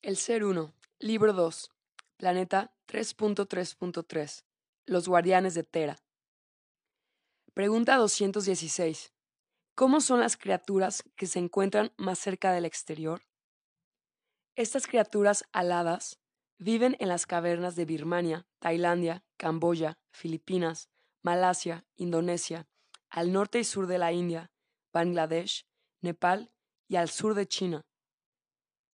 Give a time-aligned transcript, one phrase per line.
[0.00, 1.72] El Ser 1, Libro 2,
[2.18, 4.44] Planeta 3.3.3,
[4.86, 5.98] Los Guardianes de Tera.
[7.52, 9.12] Pregunta 216.
[9.74, 13.22] ¿Cómo son las criaturas que se encuentran más cerca del exterior?
[14.54, 16.20] Estas criaturas aladas
[16.58, 20.90] viven en las cavernas de Birmania, Tailandia, Camboya, Filipinas,
[21.22, 22.68] Malasia, Indonesia,
[23.10, 24.52] al norte y sur de la India,
[24.92, 25.66] Bangladesh,
[26.02, 26.52] Nepal
[26.86, 27.87] y al sur de China.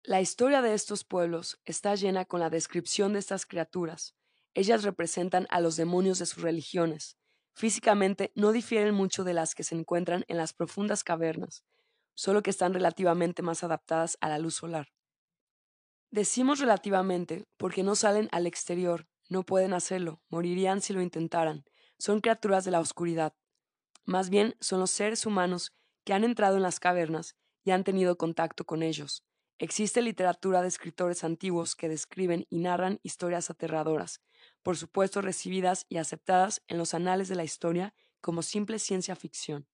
[0.05, 4.17] La historia de estos pueblos está llena con la descripción de estas criaturas.
[4.53, 7.17] Ellas representan a los demonios de sus religiones.
[7.53, 11.63] Físicamente no difieren mucho de las que se encuentran en las profundas cavernas,
[12.15, 14.89] solo que están relativamente más adaptadas a la luz solar.
[16.11, 21.63] Decimos relativamente porque no salen al exterior, no pueden hacerlo, morirían si lo intentaran.
[21.97, 23.35] Son criaturas de la oscuridad.
[24.03, 25.71] Más bien son los seres humanos
[26.03, 29.23] que han entrado en las cavernas y han tenido contacto con ellos.
[29.59, 34.21] Existe literatura de escritores antiguos que describen y narran historias aterradoras,
[34.61, 39.67] por supuesto recibidas y aceptadas en los anales de la historia como simple ciencia ficción.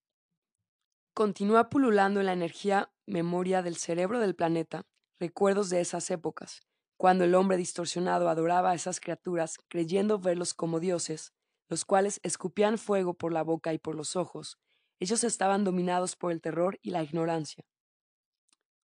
[1.13, 4.85] Continúa pululando en la energía memoria del cerebro del planeta
[5.19, 6.61] recuerdos de esas épocas,
[6.97, 11.33] cuando el hombre distorsionado adoraba a esas criaturas creyendo verlos como dioses,
[11.67, 14.57] los cuales escupían fuego por la boca y por los ojos,
[14.99, 17.65] ellos estaban dominados por el terror y la ignorancia.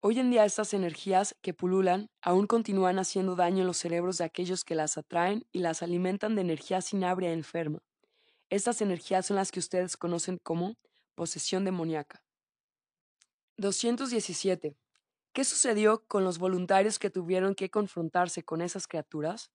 [0.05, 4.25] Hoy en día estas energías que pululan aún continúan haciendo daño en los cerebros de
[4.25, 7.81] aquellos que las atraen y las alimentan de energía sinabria enferma.
[8.49, 10.75] Estas energías son las que ustedes conocen como
[11.15, 12.21] posesión demoníaca.
[13.55, 14.75] 217.
[15.31, 19.53] ¿Qué sucedió con los voluntarios que tuvieron que confrontarse con esas criaturas?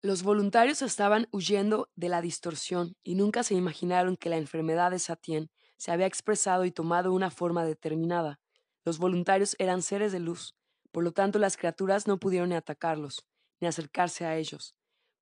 [0.00, 4.98] Los voluntarios estaban huyendo de la distorsión y nunca se imaginaron que la enfermedad de
[4.98, 8.40] Satien se había expresado y tomado una forma determinada.
[8.88, 10.56] Los voluntarios eran seres de luz,
[10.92, 13.26] por lo tanto las criaturas no pudieron ni atacarlos,
[13.60, 14.74] ni acercarse a ellos.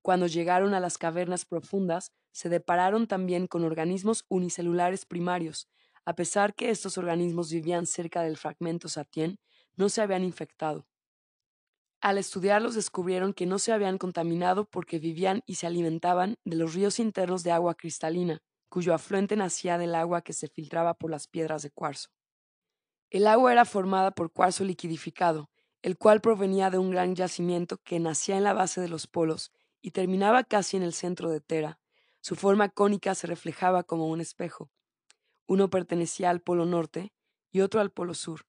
[0.03, 5.69] Cuando llegaron a las cavernas profundas, se depararon también con organismos unicelulares primarios.
[6.05, 9.41] A pesar que estos organismos vivían cerca del fragmento Satien,
[9.75, 10.87] no se habían infectado.
[12.01, 16.75] Al estudiarlos descubrieron que no se habían contaminado porque vivían y se alimentaban de los
[16.75, 21.27] ríos internos de agua cristalina, cuyo afluente nacía del agua que se filtraba por las
[21.27, 22.11] piedras de cuarzo.
[23.11, 25.51] El agua era formada por cuarzo liquidificado,
[25.83, 29.53] el cual provenía de un gran yacimiento que nacía en la base de los polos
[29.81, 31.79] y terminaba casi en el centro de Tera.
[32.21, 34.71] Su forma cónica se reflejaba como un espejo.
[35.47, 37.13] Uno pertenecía al polo norte
[37.53, 38.47] y otro al polo sur.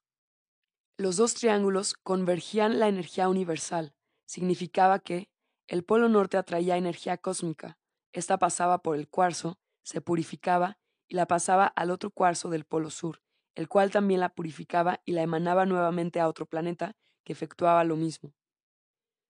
[0.97, 3.93] Los dos triángulos convergían la energía universal.
[4.25, 5.29] Significaba que
[5.67, 7.77] el polo norte atraía energía cósmica.
[8.13, 12.89] Esta pasaba por el cuarzo, se purificaba y la pasaba al otro cuarzo del polo
[12.89, 13.21] sur,
[13.57, 17.95] el cual también la purificaba y la emanaba nuevamente a otro planeta que efectuaba lo
[17.95, 18.35] mismo.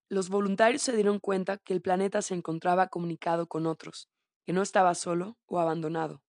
[0.09, 4.09] Los voluntarios se dieron cuenta que el planeta se encontraba comunicado con otros,
[4.45, 6.21] que no estaba solo o abandonado.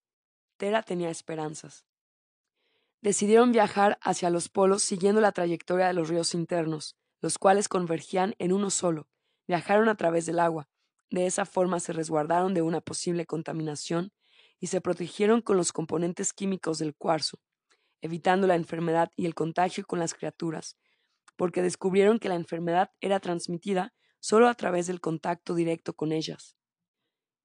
[0.58, 1.86] Tera tenía esperanzas.
[3.00, 8.36] Decidieron viajar hacia los polos siguiendo la trayectoria de los ríos internos, los cuales convergían
[8.38, 9.08] en uno solo.
[9.48, 10.68] Viajaron a través del agua.
[11.10, 14.12] De esa forma se resguardaron de una posible contaminación
[14.60, 17.40] y se protegieron con los componentes químicos del cuarzo,
[18.00, 20.76] evitando la enfermedad y el contagio con las criaturas,
[21.36, 26.56] porque descubrieron que la enfermedad era transmitida solo a través del contacto directo con ellas.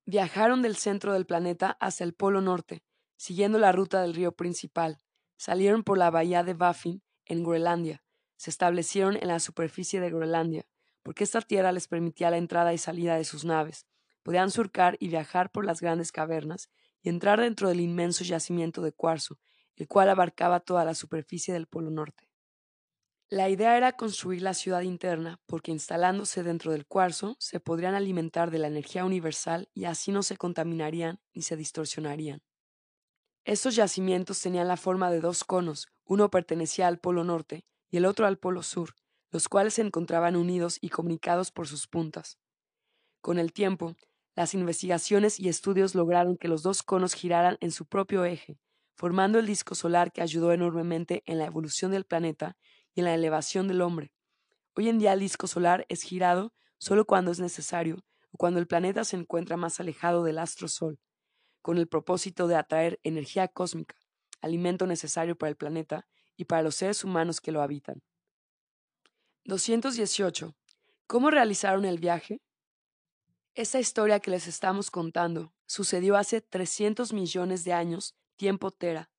[0.05, 2.83] Viajaron del centro del planeta hacia el polo norte,
[3.15, 4.97] siguiendo la ruta del río principal.
[5.37, 8.03] Salieron por la bahía de Baffin, en Groenlandia.
[8.35, 10.65] Se establecieron en la superficie de Groenlandia,
[11.03, 13.85] porque esta tierra les permitía la entrada y salida de sus naves.
[14.23, 16.69] Podían surcar y viajar por las grandes cavernas
[17.01, 19.39] y entrar dentro del inmenso yacimiento de cuarzo,
[19.75, 22.29] el cual abarcaba toda la superficie del Polo Norte.
[23.29, 28.51] La idea era construir la ciudad interna, porque instalándose dentro del cuarzo se podrían alimentar
[28.51, 32.44] de la energía universal y así no se contaminarían ni se distorsionarían.
[33.45, 38.06] Estos yacimientos tenían la forma de dos conos, uno pertenecía al Polo Norte y el
[38.06, 38.94] otro al Polo Sur,
[39.31, 42.38] los cuales se encontraban unidos y comunicados por sus puntas.
[43.19, 43.95] Con el tiempo,
[44.36, 48.59] las investigaciones y estudios lograron que los dos conos giraran en su propio eje,
[48.95, 52.57] formando el disco solar que ayudó enormemente en la evolución del planeta
[52.94, 54.13] y en la elevación del hombre.
[54.75, 58.68] Hoy en día el disco solar es girado solo cuando es necesario o cuando el
[58.68, 61.00] planeta se encuentra más alejado del astro Sol,
[61.62, 63.95] con el propósito de atraer energía cósmica,
[64.42, 68.01] alimento necesario para el planeta y para los seres humanos que lo habitan.
[69.45, 70.56] 218.
[71.07, 72.42] ¿Cómo realizaron el viaje?
[73.56, 79.10] Esta historia que les estamos contando sucedió hace 300 millones de años tiempo Tera.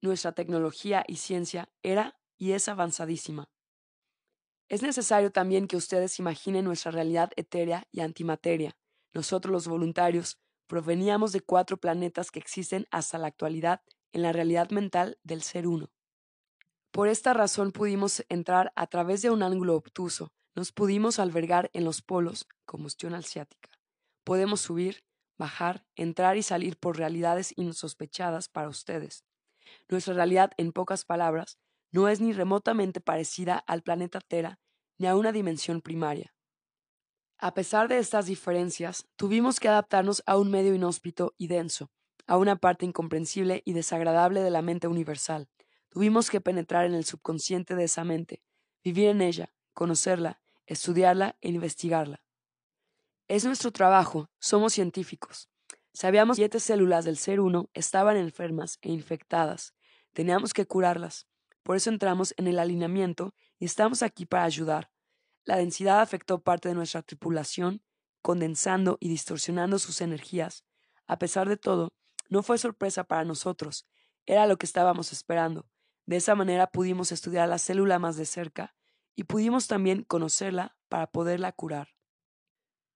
[0.00, 3.50] Nuestra tecnología y ciencia era y es avanzadísima.
[4.70, 8.74] Es necesario también que ustedes imaginen nuestra realidad etérea y antimateria.
[9.12, 10.38] Nosotros los voluntarios
[10.68, 15.66] proveníamos de cuatro planetas que existen hasta la actualidad en la realidad mental del ser
[15.66, 15.92] uno.
[16.92, 21.84] Por esta razón pudimos entrar a través de un ángulo obtuso, nos pudimos albergar en
[21.84, 23.68] los polos, combustión asiática.
[24.24, 25.04] Podemos subir,
[25.38, 29.24] bajar, entrar y salir por realidades insospechadas para ustedes.
[29.88, 31.58] Nuestra realidad, en pocas palabras,
[31.90, 34.58] no es ni remotamente parecida al planeta Tera
[34.98, 36.34] ni a una dimensión primaria.
[37.38, 41.90] A pesar de estas diferencias, tuvimos que adaptarnos a un medio inhóspito y denso,
[42.26, 45.48] a una parte incomprensible y desagradable de la mente universal.
[45.88, 48.42] Tuvimos que penetrar en el subconsciente de esa mente,
[48.84, 52.21] vivir en ella, conocerla, estudiarla e investigarla.
[53.28, 55.48] Es nuestro trabajo, somos científicos.
[55.94, 59.74] Sabíamos que siete células del ser uno estaban enfermas e infectadas.
[60.12, 61.26] Teníamos que curarlas.
[61.62, 64.90] Por eso entramos en el alineamiento y estamos aquí para ayudar.
[65.44, 67.82] La densidad afectó parte de nuestra tripulación,
[68.20, 70.64] condensando y distorsionando sus energías.
[71.06, 71.92] A pesar de todo,
[72.28, 73.86] no fue sorpresa para nosotros,
[74.26, 75.68] era lo que estábamos esperando.
[76.06, 78.74] De esa manera pudimos estudiar la célula más de cerca
[79.14, 81.88] y pudimos también conocerla para poderla curar.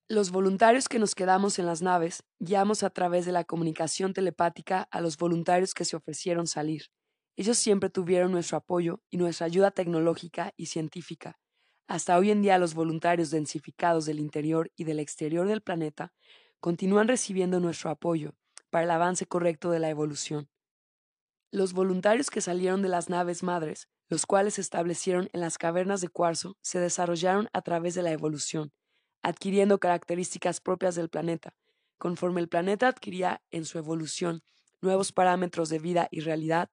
[0.09, 4.87] Los voluntarios que nos quedamos en las naves guiamos a través de la comunicación telepática
[4.93, 6.93] a los voluntarios que se ofrecieron salir.
[7.35, 11.41] Ellos siempre tuvieron nuestro apoyo y nuestra ayuda tecnológica y científica.
[11.89, 16.13] Hasta hoy en día los voluntarios densificados del interior y del exterior del planeta
[16.61, 18.37] continúan recibiendo nuestro apoyo
[18.71, 20.49] para el avance correcto de la evolución.
[21.51, 26.01] Los voluntarios que salieron de las naves madres, los cuales se establecieron en las cavernas
[26.01, 28.73] de cuarzo, se desarrollaron a través de la evolución,
[29.27, 31.53] adquiriendo características propias del planeta.
[31.99, 34.45] Conforme el planeta adquiría en su evolución
[34.81, 36.71] nuevos parámetros de vida y realidad,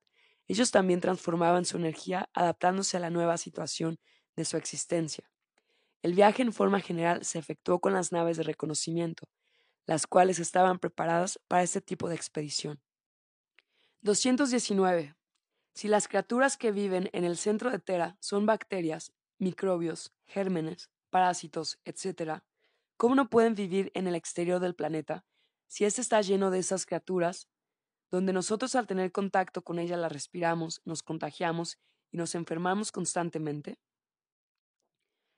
[0.48, 3.98] ellos también transformaban su energía adaptándose a la nueva situación
[4.36, 5.32] de su existencia.
[6.04, 9.28] El viaje en forma general se efectuó con las naves de reconocimiento,
[9.88, 12.84] las cuales estaban preparadas para este tipo de expedición.
[14.02, 15.16] 219.
[15.74, 21.80] Si las criaturas que viven en el centro de Tera son bacterias, microbios, gérmenes, parásitos,
[21.86, 22.42] etc.,
[22.98, 25.24] ¿cómo no pueden vivir en el exterior del planeta
[25.68, 27.48] si éste está lleno de esas criaturas,
[28.10, 31.77] donde nosotros al tener contacto con ellas las respiramos, nos contagiamos
[32.10, 33.77] y nos enfermamos constantemente?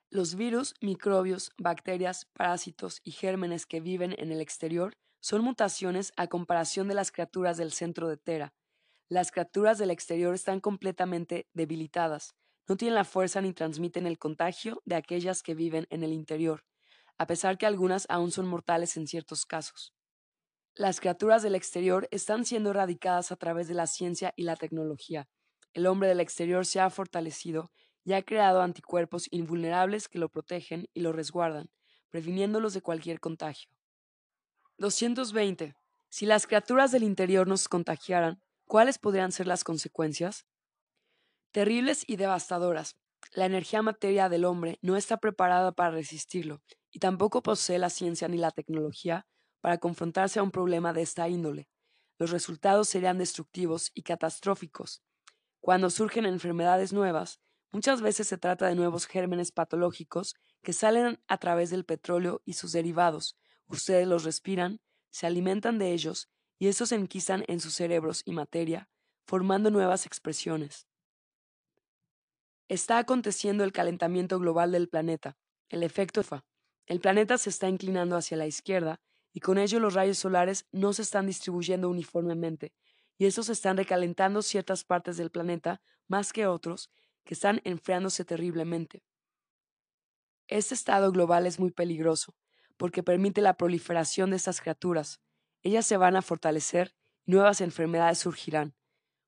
[0.10, 6.28] Los virus, microbios, bacterias, parásitos y gérmenes que viven en el exterior son mutaciones a
[6.28, 8.54] comparación de las criaturas del centro de Tera.
[9.10, 12.34] Las criaturas del exterior están completamente debilitadas,
[12.68, 16.64] no tienen la fuerza ni transmiten el contagio de aquellas que viven en el interior,
[17.18, 19.94] a pesar que algunas aún son mortales en ciertos casos.
[20.74, 25.30] Las criaturas del exterior están siendo erradicadas a través de la ciencia y la tecnología.
[25.74, 27.72] El hombre del exterior se ha fortalecido
[28.04, 31.70] y ha creado anticuerpos invulnerables que lo protegen y lo resguardan,
[32.10, 33.70] previniéndolos de cualquier contagio.
[34.78, 35.76] 220.
[36.10, 40.46] Si las criaturas del interior nos contagiaran, ¿cuáles podrían ser las consecuencias?
[41.56, 42.98] Terribles y devastadoras.
[43.34, 46.62] La energía materia del hombre no está preparada para resistirlo
[46.92, 49.26] y tampoco posee la ciencia ni la tecnología
[49.62, 51.70] para confrontarse a un problema de esta índole.
[52.18, 55.02] Los resultados serían destructivos y catastróficos.
[55.62, 57.40] Cuando surgen enfermedades nuevas,
[57.72, 62.54] Muchas veces se trata de nuevos gérmenes patológicos que salen a través del petróleo y
[62.54, 63.38] sus derivados.
[63.68, 68.34] Ustedes los respiran, se alimentan de ellos y estos se enquistan en sus cerebros y
[68.34, 68.90] materia,
[69.26, 70.88] formando nuevas expresiones.
[72.68, 75.38] Está aconteciendo el calentamiento global del planeta,
[75.70, 76.46] el efecto EFA.
[76.88, 79.02] El planeta se está inclinando hacia la izquierda
[79.34, 82.74] y con ello los rayos solares no se están distribuyendo uniformemente,
[83.18, 86.90] y estos están recalentando ciertas partes del planeta más que otros
[87.24, 89.04] que están enfriándose terriblemente.
[90.48, 92.36] Este estado global es muy peligroso,
[92.78, 95.22] porque permite la proliferación de estas criaturas.
[95.62, 96.96] Ellas se van a fortalecer
[97.26, 98.76] y nuevas enfermedades surgirán.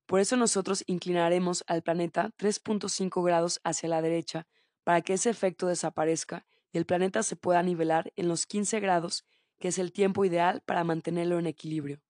[0.07, 4.47] Por eso nosotros inclinaremos al planeta 3.5 grados hacia la derecha
[4.83, 9.25] para que ese efecto desaparezca y el planeta se pueda nivelar en los 15 grados,
[9.59, 12.01] que es el tiempo ideal para mantenerlo en equilibrio.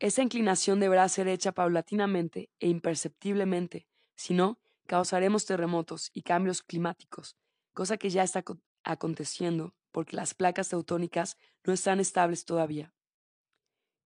[0.00, 3.86] Esa inclinación deberá ser hecha paulatinamente e imperceptiblemente,
[4.16, 7.36] si no, causaremos terremotos y cambios climáticos,
[7.72, 8.42] cosa que ya está
[8.82, 12.92] aconteciendo porque las placas teutónicas no están estables todavía.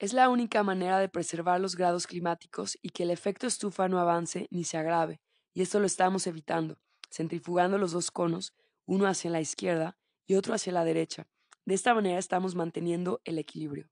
[0.04, 4.00] Es la única manera de preservar los grados climáticos y que el efecto estufa no
[4.00, 5.22] avance ni se agrave,
[5.54, 6.78] y esto lo estamos evitando,
[7.10, 8.54] centrifugando los dos conos,
[8.86, 9.96] uno hacia la izquierda
[10.26, 11.30] y otro hacia la derecha.
[11.64, 13.90] De esta manera estamos manteniendo el equilibrio.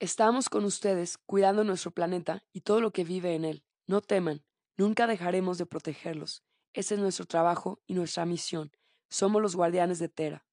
[0.00, 3.64] Estamos con ustedes cuidando nuestro planeta y todo lo que vive en él.
[3.86, 4.44] No teman,
[4.76, 6.44] Nunca dejaremos de protegerlos.
[6.74, 8.70] Ese es nuestro trabajo y nuestra misión.
[9.08, 10.46] Somos los guardianes de Tera.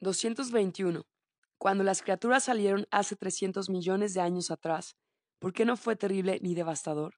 [0.00, 1.06] 221.
[1.58, 4.96] Cuando las criaturas salieron hace 300 millones de años atrás,
[5.38, 7.14] ¿por qué no fue terrible ni devastador?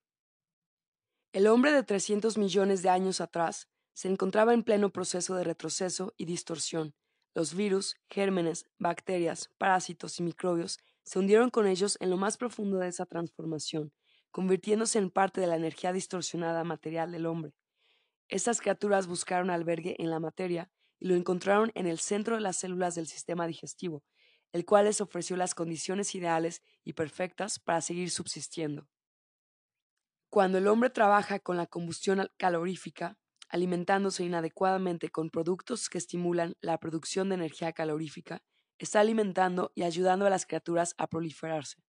[1.33, 6.15] El hombre de 300 millones de años atrás se encontraba en pleno proceso de retroceso
[6.17, 6.95] y distorsión.
[7.35, 12.79] Los virus, gérmenes, bacterias, parásitos y microbios se hundieron con ellos en lo más profundo
[12.79, 13.93] de esa transformación,
[14.31, 17.55] convirtiéndose en parte de la energía distorsionada material del hombre.
[18.29, 22.57] Estas criaturas buscaron albergue en la materia y lo encontraron en el centro de las
[22.57, 24.05] células del sistema digestivo,
[24.53, 28.89] el cual les ofreció las condiciones ideales y perfectas para seguir subsistiendo.
[30.31, 36.79] Cuando el hombre trabaja con la combustión calorífica, alimentándose inadecuadamente con productos que estimulan la
[36.79, 38.43] producción de energía calorífica,
[38.79, 41.83] está alimentando y ayudando a las criaturas a proliferarse.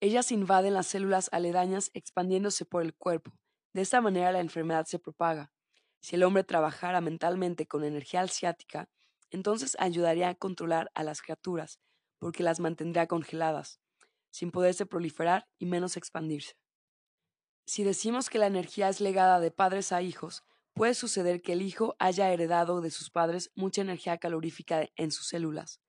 [0.00, 3.32] Ellas invaden las células aledañas expandiéndose por el cuerpo.
[3.72, 5.52] De esta manera la enfermedad se propaga.
[6.00, 8.88] Si el hombre trabajara mentalmente con energía alciática,
[9.30, 11.80] entonces ayudaría a controlar a las criaturas,
[12.18, 13.80] porque las mantendría congeladas,
[14.30, 16.54] sin poderse proliferar y menos expandirse.
[17.66, 20.42] Si decimos que la energía es legada de padres a hijos,
[20.72, 25.28] puede suceder que el hijo haya heredado de sus padres mucha energía calorífica en sus
[25.28, 25.80] células.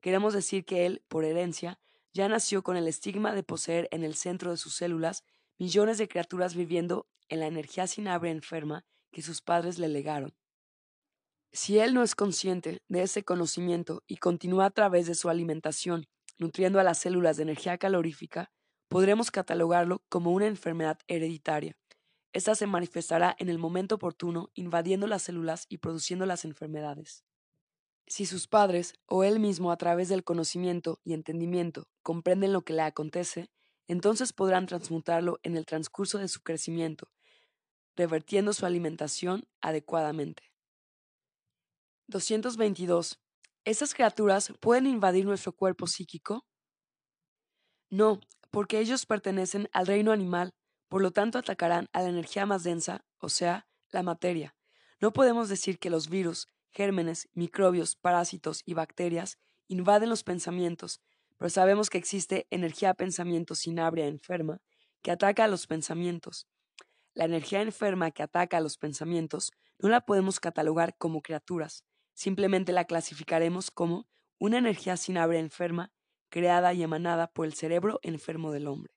[0.00, 1.80] Queremos decir que él, por herencia,
[2.12, 5.24] ya nació con el estigma de poseer en el centro de sus células
[5.58, 10.36] millones de criaturas viviendo en la energía sin abre enferma que sus padres le legaron.
[11.56, 16.08] Si él no es consciente de ese conocimiento y continúa a través de su alimentación
[16.36, 18.50] nutriendo a las células de energía calorífica,
[18.88, 21.76] podremos catalogarlo como una enfermedad hereditaria.
[22.32, 27.24] Esta se manifestará en el momento oportuno, invadiendo las células y produciendo las enfermedades.
[28.08, 32.72] Si sus padres o él mismo a través del conocimiento y entendimiento comprenden lo que
[32.72, 33.48] le acontece,
[33.86, 37.12] entonces podrán transmutarlo en el transcurso de su crecimiento,
[37.94, 40.53] revertiendo su alimentación adecuadamente.
[42.06, 43.20] 222.
[43.64, 46.46] ¿Esas criaturas pueden invadir nuestro cuerpo psíquico?
[47.90, 48.20] No,
[48.50, 50.54] porque ellos pertenecen al reino animal,
[50.88, 54.54] por lo tanto atacarán a la energía más densa, o sea, la materia.
[55.00, 61.00] No podemos decir que los virus, gérmenes, microbios, parásitos y bacterias invaden los pensamientos,
[61.38, 64.60] pero sabemos que existe energía pensamiento sinabria enferma
[65.02, 66.48] que ataca a los pensamientos.
[67.14, 71.84] La energía enferma que ataca a los pensamientos no la podemos catalogar como criaturas,
[72.14, 74.06] simplemente la clasificaremos como
[74.38, 75.92] una energía sinabria enferma
[76.30, 78.92] creada y emanada por el cerebro enfermo del hombre.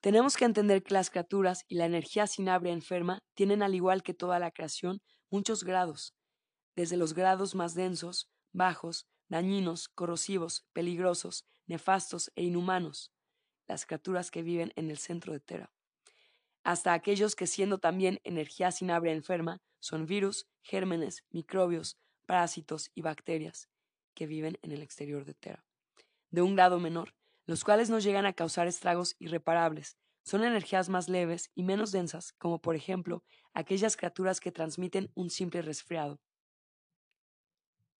[0.00, 4.14] Tenemos que entender que las criaturas y la energía sinabria enferma tienen, al igual que
[4.14, 6.14] toda la creación, muchos grados,
[6.76, 13.10] desde los grados más densos, bajos, dañinos, corrosivos, peligrosos, nefastos e inhumanos,
[13.66, 15.72] las criaturas que viven en el centro de Tera,
[16.62, 23.68] hasta aquellos que siendo también energía sinabria enferma, son virus, gérmenes, microbios, parásitos y bacterias
[24.14, 25.64] que viven en el exterior de Tera
[26.30, 27.14] de un grado menor,
[27.46, 29.96] los cuales no llegan a causar estragos irreparables.
[30.22, 33.22] Son energías más leves y menos densas, como por ejemplo
[33.54, 36.20] aquellas criaturas que transmiten un simple resfriado.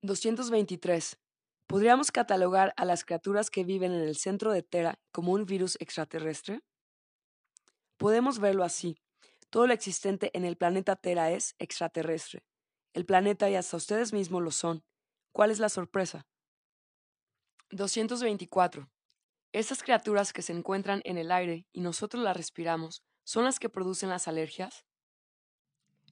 [0.02, 1.18] 223.
[1.66, 5.76] ¿Podríamos catalogar a las criaturas que viven en el centro de Tera como un virus
[5.80, 6.60] extraterrestre?
[7.96, 8.98] Podemos verlo así.
[9.50, 12.44] Todo lo existente en el planeta Tera es extraterrestre.
[12.92, 14.84] El planeta y hasta ustedes mismos lo son.
[15.32, 16.26] ¿Cuál es la sorpresa?
[17.70, 18.90] 224.
[19.52, 23.68] Estas criaturas que se encuentran en el aire y nosotros las respiramos, ¿son las que
[23.68, 24.84] producen las alergias?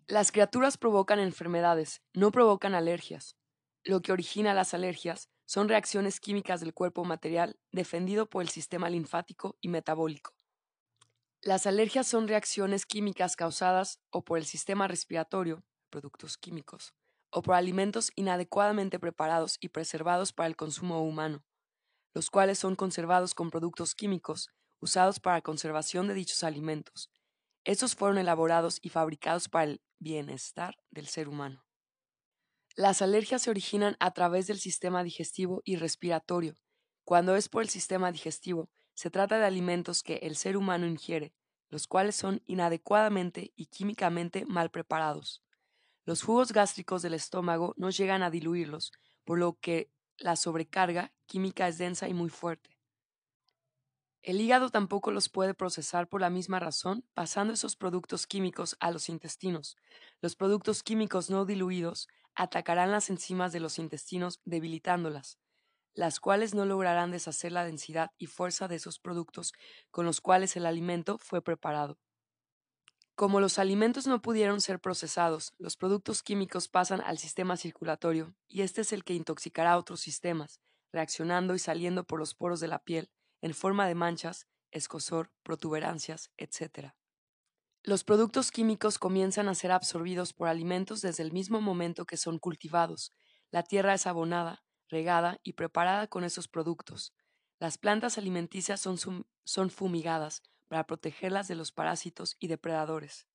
[0.06, 3.36] Las criaturas provocan enfermedades, no provocan alergias.
[3.82, 8.90] Lo que origina las alergias son reacciones químicas del cuerpo material defendido por el sistema
[8.90, 10.33] linfático y metabólico.
[11.44, 16.94] Las alergias son reacciones químicas causadas o por el sistema respiratorio, productos químicos,
[17.30, 21.44] o por alimentos inadecuadamente preparados y preservados para el consumo humano,
[22.14, 24.48] los cuales son conservados con productos químicos
[24.80, 27.10] usados para conservación de dichos alimentos.
[27.64, 31.66] Estos fueron elaborados y fabricados para el bienestar del ser humano.
[32.74, 36.56] Las alergias se originan a través del sistema digestivo y respiratorio.
[37.04, 41.34] Cuando es por el sistema digestivo, se trata de alimentos que el ser humano ingiere,
[41.68, 45.42] los cuales son inadecuadamente y químicamente mal preparados.
[46.04, 48.92] Los jugos gástricos del estómago no llegan a diluirlos,
[49.24, 52.78] por lo que la sobrecarga química es densa y muy fuerte.
[54.22, 58.90] El hígado tampoco los puede procesar por la misma razón, pasando esos productos químicos a
[58.90, 59.76] los intestinos.
[60.22, 65.38] Los productos químicos no diluidos atacarán las enzimas de los intestinos debilitándolas,
[65.94, 69.52] las cuales no lograrán deshacer la densidad y fuerza de esos productos
[69.90, 71.98] con los cuales el alimento fue preparado.
[73.14, 78.62] Como los alimentos no pudieron ser procesados, los productos químicos pasan al sistema circulatorio y
[78.62, 80.60] este es el que intoxicará otros sistemas,
[80.92, 83.10] reaccionando y saliendo por los poros de la piel
[83.40, 86.94] en forma de manchas, escosor, protuberancias, etc.
[87.84, 92.40] Los productos químicos comienzan a ser absorbidos por alimentos desde el mismo momento que son
[92.40, 93.12] cultivados.
[93.50, 94.63] La tierra es abonada,
[94.94, 97.12] regada y preparada con esos productos.
[97.58, 98.96] Las plantas alimenticias son,
[99.44, 103.26] son fumigadas, para protegerlas de los parásitos y depredadores.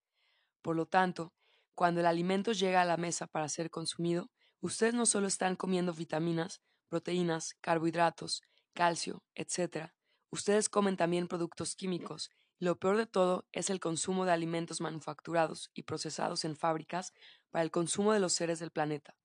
[0.63, 1.33] Por lo tanto,
[1.75, 5.93] cuando el alimento llega a la mesa para ser consumido, ustedes no solo están comiendo
[5.93, 8.41] vitaminas, proteínas, carbohidratos,
[8.73, 9.91] calcio, etc.
[10.31, 15.71] Ustedes comen también productos químicos, lo peor de todo es el consumo de alimentos manufacturados
[15.73, 17.13] y procesados en fábricas
[17.51, 19.15] para el consumo de los seres del planeta.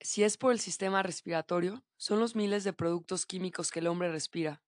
[0.00, 4.10] Si es por el sistema respiratorio, son los miles de productos químicos que el hombre
[4.10, 4.62] respira,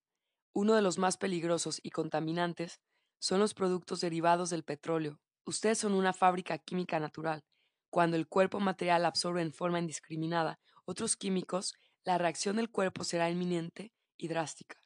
[0.54, 2.80] uno de los más peligrosos y contaminantes
[3.20, 5.20] son los productos derivados del petróleo.
[5.44, 7.44] Ustedes son una fábrica química natural.
[7.90, 13.30] Cuando el cuerpo material absorbe en forma indiscriminada otros químicos, la reacción del cuerpo será
[13.30, 14.82] inminente y drástica.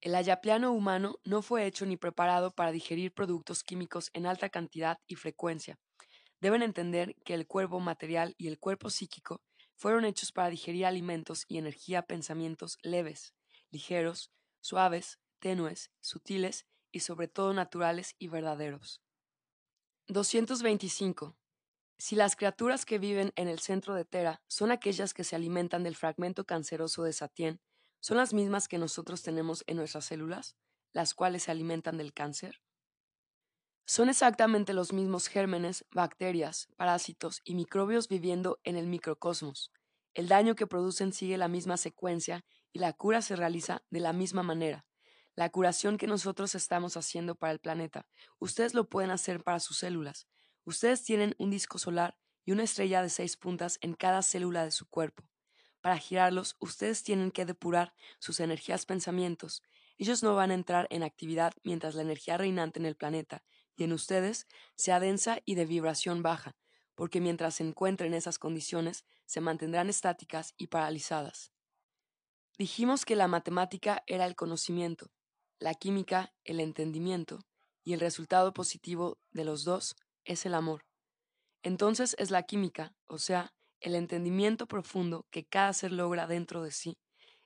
[0.00, 4.98] El ayapliano humano no fue hecho ni preparado para digerir productos químicos en alta cantidad
[5.06, 5.78] y frecuencia.
[6.40, 9.40] Deben entender que el cuerpo material y el cuerpo psíquico
[9.76, 13.34] fueron hechos para digerir alimentos y energía pensamientos leves,
[13.70, 19.02] ligeros, suaves, tenues, sutiles y sobre todo naturales y verdaderos.
[20.08, 21.36] 225.
[21.98, 25.82] Si las criaturas que viven en el centro de Tera son aquellas que se alimentan
[25.82, 27.60] del fragmento canceroso de Satien,
[28.00, 30.56] ¿son las mismas que nosotros tenemos en nuestras células,
[30.92, 32.63] las cuales se alimentan del cáncer?
[33.86, 39.72] Son exactamente los mismos gérmenes, bacterias, parásitos y microbios viviendo en el microcosmos.
[40.14, 44.14] El daño que producen sigue la misma secuencia y la cura se realiza de la
[44.14, 44.86] misma manera.
[45.34, 48.06] La curación que nosotros estamos haciendo para el planeta,
[48.38, 50.28] ustedes lo pueden hacer para sus células.
[50.64, 54.70] Ustedes tienen un disco solar y una estrella de seis puntas en cada célula de
[54.70, 55.28] su cuerpo.
[55.82, 59.62] Para girarlos, ustedes tienen que depurar sus energías pensamientos.
[59.98, 63.42] Ellos no van a entrar en actividad mientras la energía reinante en el planeta
[63.76, 66.56] y en ustedes sea densa y de vibración baja,
[66.94, 71.52] porque mientras se encuentren esas condiciones, se mantendrán estáticas y paralizadas.
[72.56, 75.10] Dijimos que la matemática era el conocimiento,
[75.58, 77.40] la química el entendimiento,
[77.84, 80.86] y el resultado positivo de los dos es el amor.
[81.62, 86.70] Entonces es la química, o sea, el entendimiento profundo que cada ser logra dentro de
[86.70, 86.98] sí,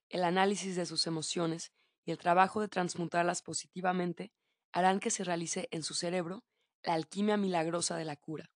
[0.08, 1.72] el análisis de sus emociones
[2.04, 4.32] y el trabajo de transmutarlas positivamente
[4.72, 6.44] harán que se realice en su cerebro
[6.82, 8.50] la alquimia milagrosa de la cura.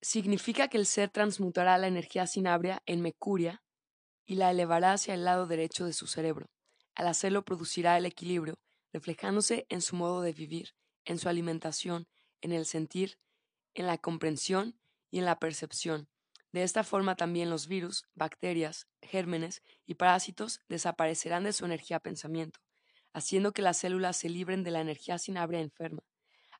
[0.00, 3.62] Significa que el ser transmutará la energía cinabria en mecuria
[4.24, 6.50] y la elevará hacia el lado derecho de su cerebro.
[6.94, 8.58] Al hacerlo producirá el equilibrio,
[8.92, 12.06] reflejándose en su modo de vivir, en su alimentación,
[12.40, 13.18] en el sentir,
[13.74, 14.78] en la comprensión
[15.10, 16.08] y en la percepción.
[16.52, 22.60] De esta forma también los virus, bacterias, gérmenes y parásitos desaparecerán de su energía pensamiento,
[23.12, 26.02] haciendo que las células se libren de la energía sinabria enferma.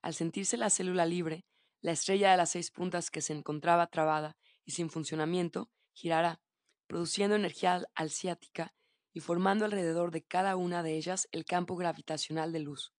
[0.03, 1.45] Al sentirse la célula libre,
[1.81, 6.41] la estrella de las seis puntas que se encontraba trabada y sin funcionamiento girará,
[6.87, 8.75] produciendo energía alciática
[9.13, 12.93] y formando alrededor de cada una de ellas el campo gravitacional de luz.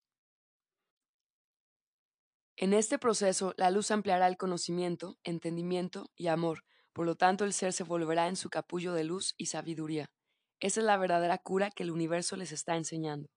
[2.56, 7.54] En este proceso, la luz ampliará el conocimiento, entendimiento y amor, por lo tanto el
[7.54, 10.10] ser se volverá en su capullo de luz y sabiduría.
[10.58, 13.30] Esa es la verdadera cura que el universo les está enseñando.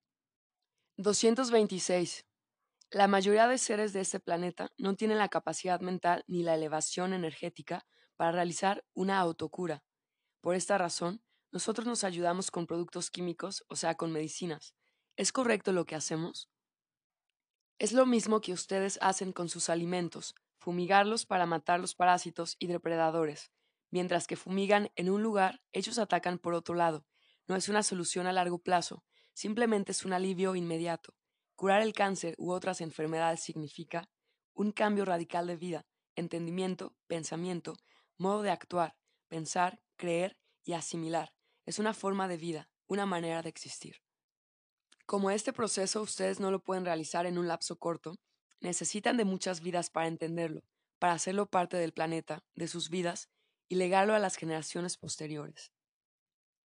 [0.97, 2.27] 226.
[2.91, 7.13] La mayoría de seres de este planeta no tienen la capacidad mental ni la elevación
[7.13, 9.83] energética para realizar una autocura.
[10.39, 14.75] Por esta razón, nosotros nos ayudamos con productos químicos, o sea, con medicinas.
[15.15, 16.51] ¿Es correcto lo que hacemos?
[17.79, 22.67] Es lo mismo que ustedes hacen con sus alimentos, fumigarlos para matar los parásitos y
[22.67, 23.51] depredadores.
[23.89, 27.07] Mientras que fumigan en un lugar, ellos atacan por otro lado.
[27.47, 29.03] No es una solución a largo plazo,
[29.33, 31.13] simplemente es un alivio inmediato.
[31.55, 34.09] Curar el cáncer u otras enfermedades significa
[34.53, 37.75] un cambio radical de vida, entendimiento, pensamiento,
[38.17, 38.95] modo de actuar,
[39.27, 41.33] pensar, creer y asimilar.
[41.65, 44.01] Es una forma de vida, una manera de existir.
[45.05, 48.15] Como este proceso ustedes no lo pueden realizar en un lapso corto,
[48.61, 50.63] necesitan de muchas vidas para entenderlo,
[50.99, 53.29] para hacerlo parte del planeta, de sus vidas,
[53.67, 55.72] y legarlo a las generaciones posteriores.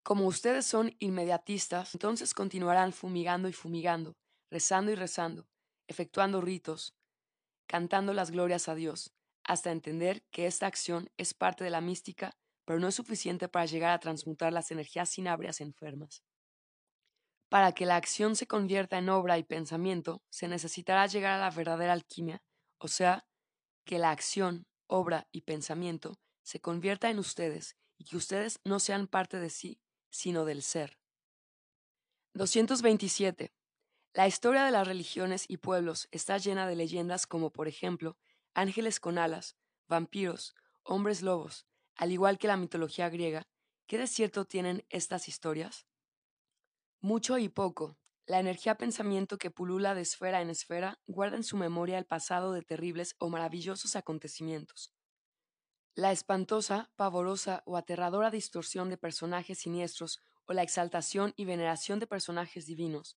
[0.07, 4.15] Como ustedes son inmediatistas, entonces continuarán fumigando y fumigando,
[4.49, 5.49] rezando y rezando,
[5.85, 6.95] efectuando ritos,
[7.67, 12.37] cantando las glorias a Dios, hasta entender que esta acción es parte de la mística
[12.63, 16.23] pero no es suficiente para llegar a transmutar las energías sinabrias enfermas.
[17.49, 21.51] Para que la acción se convierta en obra y pensamiento, se necesitará llegar a la
[21.51, 22.41] verdadera alquimia,
[22.77, 23.25] o sea,
[23.85, 29.07] que la acción, obra y pensamiento se convierta en ustedes y que ustedes no sean
[29.07, 30.97] parte de sí, sino del ser.
[32.33, 33.53] 227.
[34.13, 38.17] La historia de las religiones y pueblos está llena de leyendas como, por ejemplo,
[38.53, 39.55] ángeles con alas,
[39.87, 43.47] vampiros, hombres lobos, al igual que la mitología griega.
[43.85, 45.87] ¿Qué de cierto tienen estas historias?
[46.99, 47.97] Mucho y poco.
[48.25, 52.51] La energía pensamiento que pulula de esfera en esfera guarda en su memoria el pasado
[52.51, 54.96] de terribles o maravillosos acontecimientos.
[55.97, 62.05] La espantosa, pavorosa o aterradora distorsión de personajes siniestros o la exaltación y veneración de
[62.05, 63.17] personajes divinos.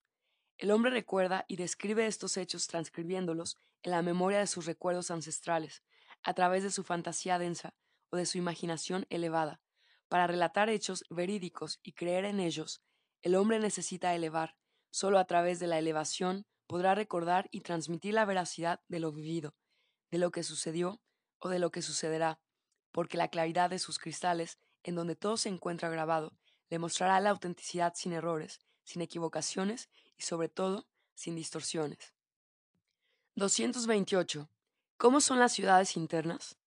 [0.58, 5.84] El hombre recuerda y describe estos hechos transcribiéndolos en la memoria de sus recuerdos ancestrales,
[6.24, 7.76] a través de su fantasía densa
[8.12, 9.60] o de su imaginación elevada.
[10.08, 12.82] Para relatar hechos verídicos y creer en ellos,
[13.22, 14.56] el hombre necesita elevar,
[14.90, 19.54] solo a través de la elevación podrá recordar y transmitir la veracidad de lo vivido,
[20.12, 21.02] de lo que sucedió
[21.40, 22.40] o de lo que sucederá,
[22.92, 26.34] porque la claridad de sus cristales, en donde todo se encuentra grabado,
[26.70, 32.14] le mostrará la autenticidad sin errores, sin equivocaciones y sobre todo sin distorsiones.
[33.36, 34.50] 228.
[34.98, 36.58] ¿Cómo son las ciudades internas?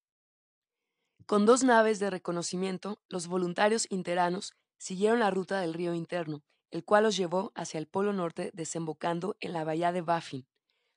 [1.25, 6.83] Con dos naves de reconocimiento, los voluntarios interanos siguieron la ruta del río interno, el
[6.83, 10.47] cual los llevó hacia el polo norte desembocando en la bahía de Baffin,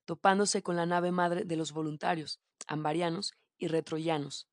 [0.05, 4.49] topándose con la nave madre de los voluntarios, ambarianos y retroyanos.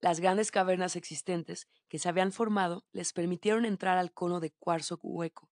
[0.00, 4.98] Las grandes cavernas existentes que se habían formado les permitieron entrar al cono de cuarzo
[5.02, 5.50] hueco.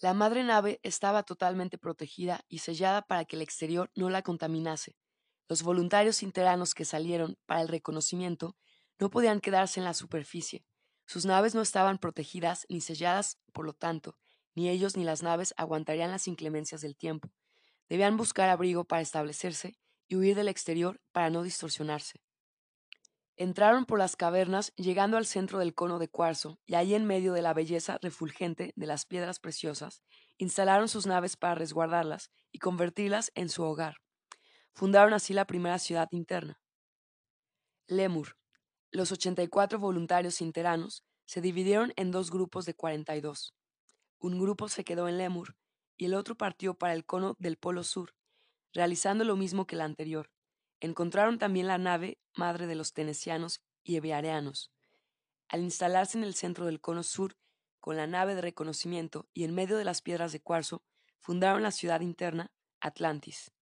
[0.00, 4.96] La madre nave estaba totalmente protegida y sellada para que el exterior no la contaminase.
[5.48, 8.56] Los voluntarios interanos que salieron para el reconocimiento
[8.98, 10.64] no podían quedarse en la superficie,
[11.06, 14.16] sus naves no estaban protegidas ni selladas, por lo tanto,
[14.54, 17.30] ni ellos ni las naves aguantarían las inclemencias del tiempo.
[17.88, 19.76] Debían buscar abrigo para establecerse
[20.08, 22.20] y huir del exterior para no distorsionarse.
[23.36, 27.32] Entraron por las cavernas, llegando al centro del cono de cuarzo, y ahí en medio
[27.32, 30.02] de la belleza refulgente de las piedras preciosas,
[30.38, 33.96] instalaron sus naves para resguardarlas y convertirlas en su hogar.
[34.74, 36.60] Fundaron así la primera ciudad interna.
[37.86, 38.36] Lemur,
[38.90, 43.54] los 84 voluntarios interanos se dividieron en dos grupos de 42.
[44.18, 45.56] Un grupo se quedó en Lemur
[45.96, 48.14] y el otro partió para el cono del Polo Sur,
[48.72, 50.30] realizando lo mismo que el anterior.
[50.82, 54.72] Encontraron también la nave madre de los tenesianos y eviareanos.
[55.46, 57.36] Al instalarse en el centro del cono sur,
[57.78, 60.82] con la nave de reconocimiento y en medio de las piedras de cuarzo,
[61.20, 63.52] fundaron la ciudad interna, Atlantis.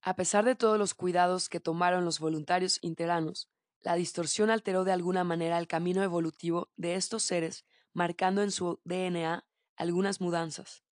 [0.00, 3.48] A pesar de todos los cuidados que tomaron los voluntarios interanos,
[3.80, 8.80] la distorsión alteró de alguna manera el camino evolutivo de estos seres, marcando en su
[8.84, 10.85] DNA algunas mudanzas.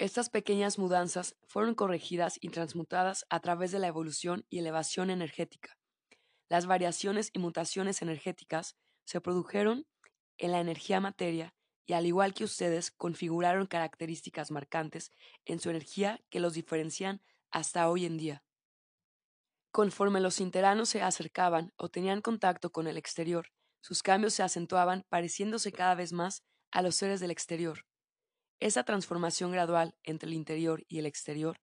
[0.00, 5.76] Estas pequeñas mudanzas fueron corregidas y transmutadas a través de la evolución y elevación energética.
[6.48, 9.86] Las variaciones y mutaciones energéticas se produjeron
[10.38, 11.52] en la energía materia
[11.84, 15.12] y al igual que ustedes configuraron características marcantes
[15.44, 18.42] en su energía que los diferencian hasta hoy en día.
[19.70, 25.04] Conforme los interanos se acercaban o tenían contacto con el exterior, sus cambios se acentuaban
[25.10, 27.84] pareciéndose cada vez más a los seres del exterior.
[28.60, 31.58] Esa transformación gradual entre el interior y el exterior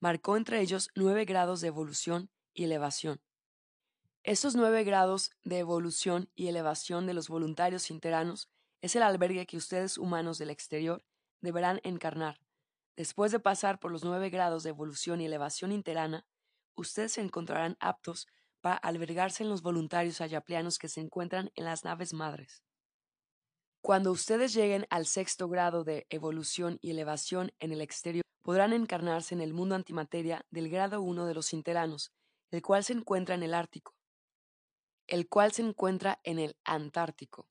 [0.00, 3.22] marcó entre ellos nueve grados de evolución y elevación.
[4.24, 8.50] Estos nueve grados de evolución y elevación de los voluntarios interanos
[8.82, 11.04] es el albergue que ustedes humanos del exterior
[11.40, 12.40] deberán encarnar.
[12.96, 16.26] Después de pasar por los nueve grados de evolución y elevación interana,
[16.74, 18.26] ustedes se encontrarán aptos
[18.60, 22.64] para albergarse en los voluntarios ayaplianos que se encuentran en las naves madres.
[23.82, 29.34] Cuando ustedes lleguen al sexto grado de evolución y elevación en el exterior, podrán encarnarse
[29.34, 32.12] en el mundo antimateria del grado 1 de los interanos,
[32.50, 33.94] el cual se encuentra en el Ártico,
[35.06, 37.48] el cual se encuentra en el Antártico.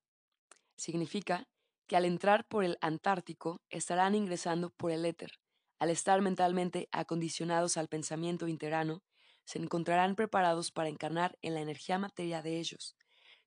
[0.77, 1.47] Significa
[1.87, 5.31] que al entrar por el Antártico estarán ingresando por el éter.
[5.79, 9.01] Al estar mentalmente acondicionados al pensamiento interano,
[9.45, 12.95] se encontrarán preparados para encarnar en la energía materia de ellos.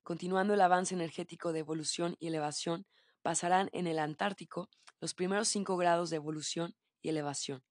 [0.03, 2.85] Continuando el avance energético de evolución y elevación,
[3.21, 7.63] pasarán en el Antártico los primeros cinco grados de evolución y elevación.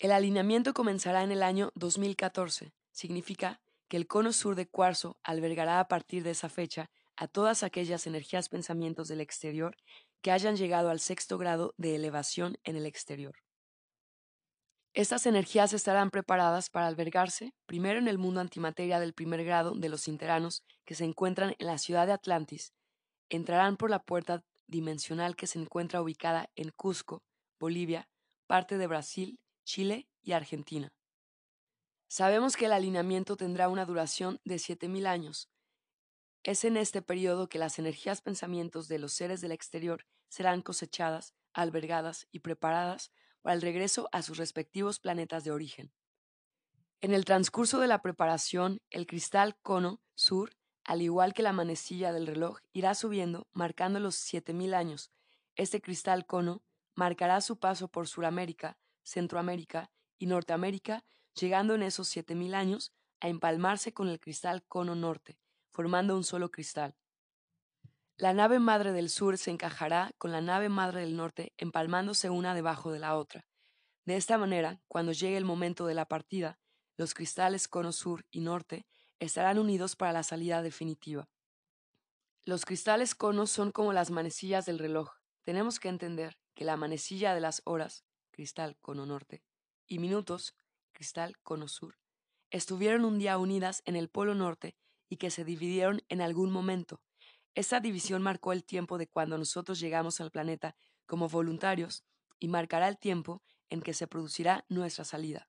[0.00, 2.74] El alineamiento comenzará en el año 2014.
[2.90, 7.62] Significa que el cono sur de cuarzo albergará a partir de esa fecha a todas
[7.62, 9.76] aquellas energías pensamientos del exterior
[10.20, 13.43] que hayan llegado al sexto grado de elevación en el exterior.
[14.94, 19.88] Estas energías estarán preparadas para albergarse primero en el mundo antimateria del primer grado de
[19.88, 22.72] los interanos que se encuentran en la ciudad de Atlantis.
[23.28, 27.24] Entrarán por la puerta dimensional que se encuentra ubicada en Cusco,
[27.58, 28.08] Bolivia,
[28.46, 30.92] parte de Brasil, Chile y Argentina.
[32.06, 35.48] Sabemos que el alineamiento tendrá una duración de 7.000 años.
[36.44, 41.34] Es en este periodo que las energías pensamientos de los seres del exterior serán cosechadas,
[41.52, 43.10] albergadas y preparadas
[43.44, 45.92] para el regreso a sus respectivos planetas de origen.
[47.02, 52.10] En el transcurso de la preparación, el cristal cono sur, al igual que la manecilla
[52.14, 55.10] del reloj, irá subiendo, marcando los 7000 años.
[55.56, 56.62] Este cristal cono
[56.94, 61.04] marcará su paso por Suramérica, Centroamérica y Norteamérica,
[61.38, 66.50] llegando en esos 7000 años a empalmarse con el cristal cono norte, formando un solo
[66.50, 66.96] cristal.
[68.16, 72.54] La nave madre del sur se encajará con la nave madre del norte, empalmándose una
[72.54, 73.44] debajo de la otra.
[74.04, 76.60] De esta manera, cuando llegue el momento de la partida,
[76.96, 78.86] los cristales cono sur y norte
[79.18, 81.28] estarán unidos para la salida definitiva.
[82.44, 85.10] Los cristales cono son como las manecillas del reloj.
[85.42, 89.42] Tenemos que entender que la manecilla de las horas, cristal cono norte,
[89.88, 90.54] y minutos,
[90.92, 91.98] cristal cono sur,
[92.50, 94.76] estuvieron un día unidas en el polo norte
[95.08, 97.00] y que se dividieron en algún momento,
[97.54, 102.04] esa división marcó el tiempo de cuando nosotros llegamos al planeta como voluntarios
[102.38, 105.48] y marcará el tiempo en que se producirá nuestra salida.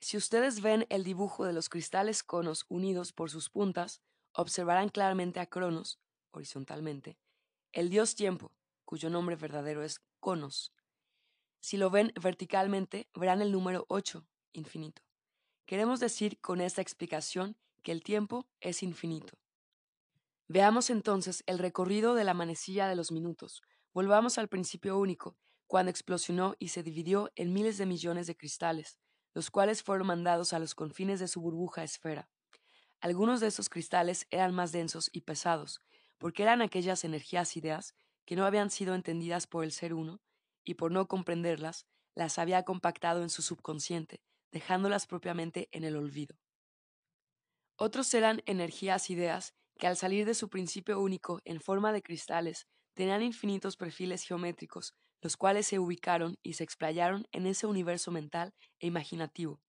[0.00, 4.00] Si ustedes ven el dibujo de los cristales conos unidos por sus puntas,
[4.32, 7.18] observarán claramente a Cronos, horizontalmente,
[7.72, 8.52] el dios tiempo,
[8.84, 10.72] cuyo nombre verdadero es Conos.
[11.60, 15.02] Si lo ven verticalmente, verán el número 8, infinito.
[15.66, 19.38] Queremos decir con esta explicación que el tiempo es infinito.
[20.52, 23.62] Veamos entonces el recorrido de la manecilla de los minutos.
[23.94, 25.36] Volvamos al principio único,
[25.68, 28.98] cuando explosionó y se dividió en miles de millones de cristales,
[29.32, 32.28] los cuales fueron mandados a los confines de su burbuja esfera.
[33.00, 35.82] Algunos de esos cristales eran más densos y pesados,
[36.18, 40.20] porque eran aquellas energías ideas que no habían sido entendidas por el ser uno,
[40.64, 41.86] y por no comprenderlas,
[42.16, 46.40] las había compactado en su subconsciente, dejándolas propiamente en el olvido.
[47.76, 52.68] Otros eran energías ideas que al salir de su principio único en forma de cristales,
[52.92, 58.54] tenían infinitos perfiles geométricos, los cuales se ubicaron y se explayaron en ese universo mental
[58.78, 59.62] e imaginativo.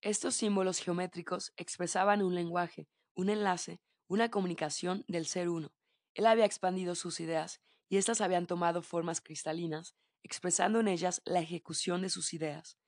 [0.00, 5.72] Estos símbolos geométricos expresaban un lenguaje, un enlace, una comunicación del ser uno.
[6.14, 11.40] Él había expandido sus ideas y éstas habían tomado formas cristalinas, expresando en ellas la
[11.40, 12.78] ejecución de sus ideas.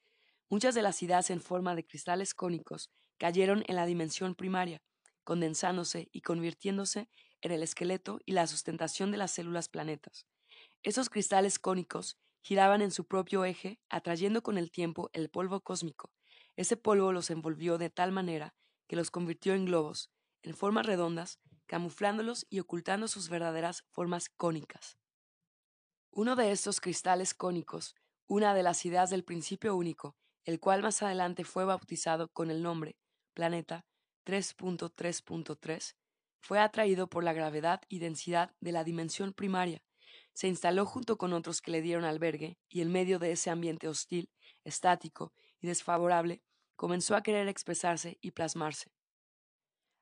[0.49, 4.81] Muchas de las ideas en forma de cristales cónicos cayeron en la dimensión primaria,
[5.25, 7.09] condensándose y convirtiéndose
[7.41, 10.27] en el esqueleto y la sustentación de las células planetas.
[10.83, 16.13] Esos cristales cónicos giraban en su propio eje, atrayendo con el tiempo el polvo cósmico.
[16.57, 18.55] Ese polvo los envolvió de tal manera
[18.87, 20.11] que los convirtió en globos,
[20.43, 24.99] en formas redondas, camuflándolos y ocultando sus verdaderas formas cónicas.
[26.11, 31.03] Uno de estos cristales cónicos, una de las ideas del principio único, el cual más
[31.03, 32.97] adelante fue bautizado con el nombre
[33.33, 33.85] planeta,
[34.25, 35.95] 3.3.3
[36.41, 39.83] fue atraído por la gravedad y densidad de la dimensión primaria,
[40.35, 43.89] se instaló junto con otros que le dieron albergue y en medio de ese ambiente
[43.89, 44.31] hostil,
[44.65, 46.43] estático y desfavorable,
[46.75, 48.93] comenzó a querer expresarse y plasmarse.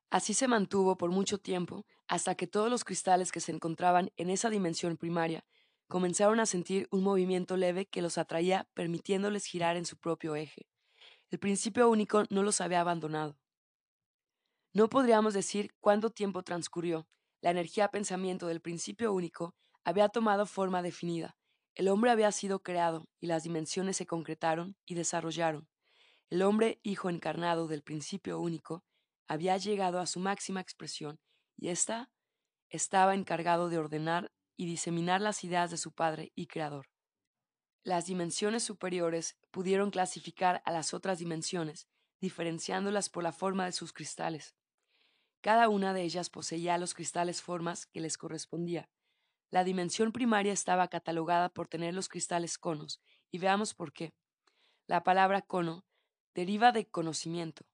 [0.09, 4.31] Así se mantuvo por mucho tiempo hasta que todos los cristales que se encontraban en
[4.31, 5.45] esa dimensión primaria
[5.87, 10.67] comenzaron a sentir un movimiento leve que los atraía permitiéndoles girar en su propio eje.
[11.29, 13.37] El principio único no los había abandonado.
[14.75, 17.07] No podríamos decir cuánto tiempo transcurrió.
[17.41, 21.37] La energía pensamiento del principio único había tomado forma definida.
[21.75, 25.67] El hombre había sido creado y las dimensiones se concretaron y desarrollaron.
[26.31, 28.83] El hombre, hijo encarnado del principio único,
[29.27, 31.19] había llegado a su máxima expresión
[31.55, 32.09] y ésta
[32.69, 36.87] estaba encargado de ordenar y diseminar las ideas de su Padre y Creador.
[37.83, 41.87] Las dimensiones superiores pudieron clasificar a las otras dimensiones,
[42.19, 44.55] diferenciándolas por la forma de sus cristales.
[45.43, 48.89] Cada una de ellas poseía los cristales formas que les correspondía.
[49.51, 54.13] La dimensión primaria estaba catalogada por tener los cristales conos, y veamos por qué.
[54.87, 55.83] La palabra cono
[56.33, 57.65] deriva de conocimiento.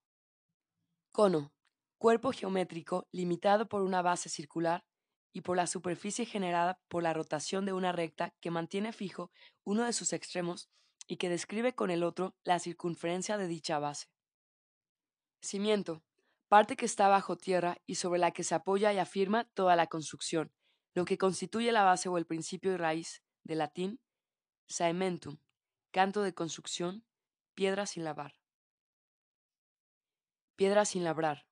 [1.12, 1.54] Cono,
[2.00, 4.84] cuerpo geométrico limitado por una base circular
[5.32, 9.32] y por la superficie generada por la rotación de una recta que mantiene fijo
[9.64, 10.72] uno de sus extremos
[11.06, 14.08] y que describe con el otro la circunferencia de dicha base.
[15.44, 16.02] Cimiento,
[16.50, 19.88] parte que está bajo tierra y sobre la que se apoya y afirma toda la
[19.88, 20.52] construcción,
[20.96, 24.02] lo que constituye la base o el principio y raíz, de latín,
[24.68, 25.38] saementum,
[25.92, 27.06] canto de construcción,
[27.54, 28.34] piedra sin lavar.
[30.56, 31.46] Piedra sin labrar.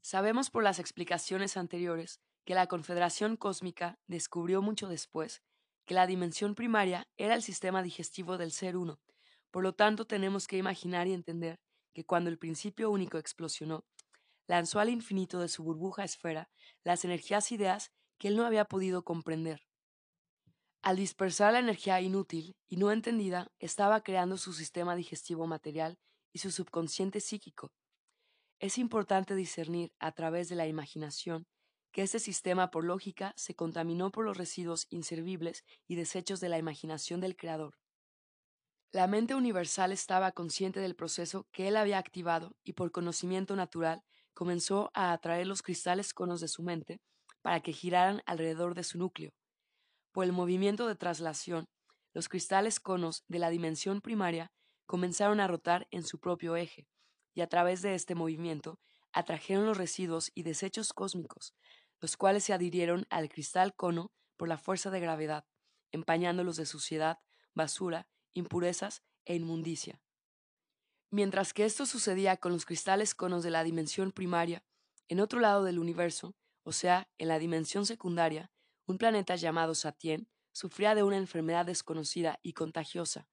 [0.00, 5.42] Sabemos por las explicaciones anteriores que la Confederación Cósmica descubrió mucho después
[5.84, 9.00] que la dimensión primaria era el sistema digestivo del ser uno.
[9.50, 11.60] Por lo tanto, tenemos que imaginar y entender
[11.92, 13.84] que cuando el principio único explosionó,
[14.46, 16.50] lanzó al infinito de su burbuja esfera
[16.82, 19.62] las energías ideas que él no había podido comprender.
[20.82, 25.98] Al dispersar la energía inútil y no entendida, estaba creando su sistema digestivo material
[26.32, 27.72] y su subconsciente psíquico.
[28.60, 31.46] Es importante discernir a través de la imaginación
[31.92, 36.58] que este sistema por lógica se contaminó por los residuos inservibles y desechos de la
[36.58, 37.78] imaginación del Creador.
[38.92, 44.02] La mente universal estaba consciente del proceso que él había activado y por conocimiento natural
[44.34, 47.00] comenzó a atraer los cristales conos de su mente
[47.40, 49.30] para que giraran alrededor de su núcleo.
[50.10, 51.68] Por el movimiento de traslación,
[52.12, 54.50] los cristales conos de la dimensión primaria
[54.86, 56.88] comenzaron a rotar en su propio eje,
[57.32, 58.80] y a través de este movimiento
[59.12, 61.54] atrajeron los residuos y desechos cósmicos,
[62.00, 65.44] los cuales se adhirieron al cristal cono por la fuerza de gravedad,
[65.92, 67.18] empañándolos de suciedad,
[67.54, 70.00] basura, impurezas e inmundicia.
[71.10, 74.64] Mientras que esto sucedía con los cristales conos de la dimensión primaria,
[75.08, 78.50] en otro lado del universo, o sea, en la dimensión secundaria,
[78.86, 83.28] un planeta llamado Satien sufría de una enfermedad desconocida y contagiosa.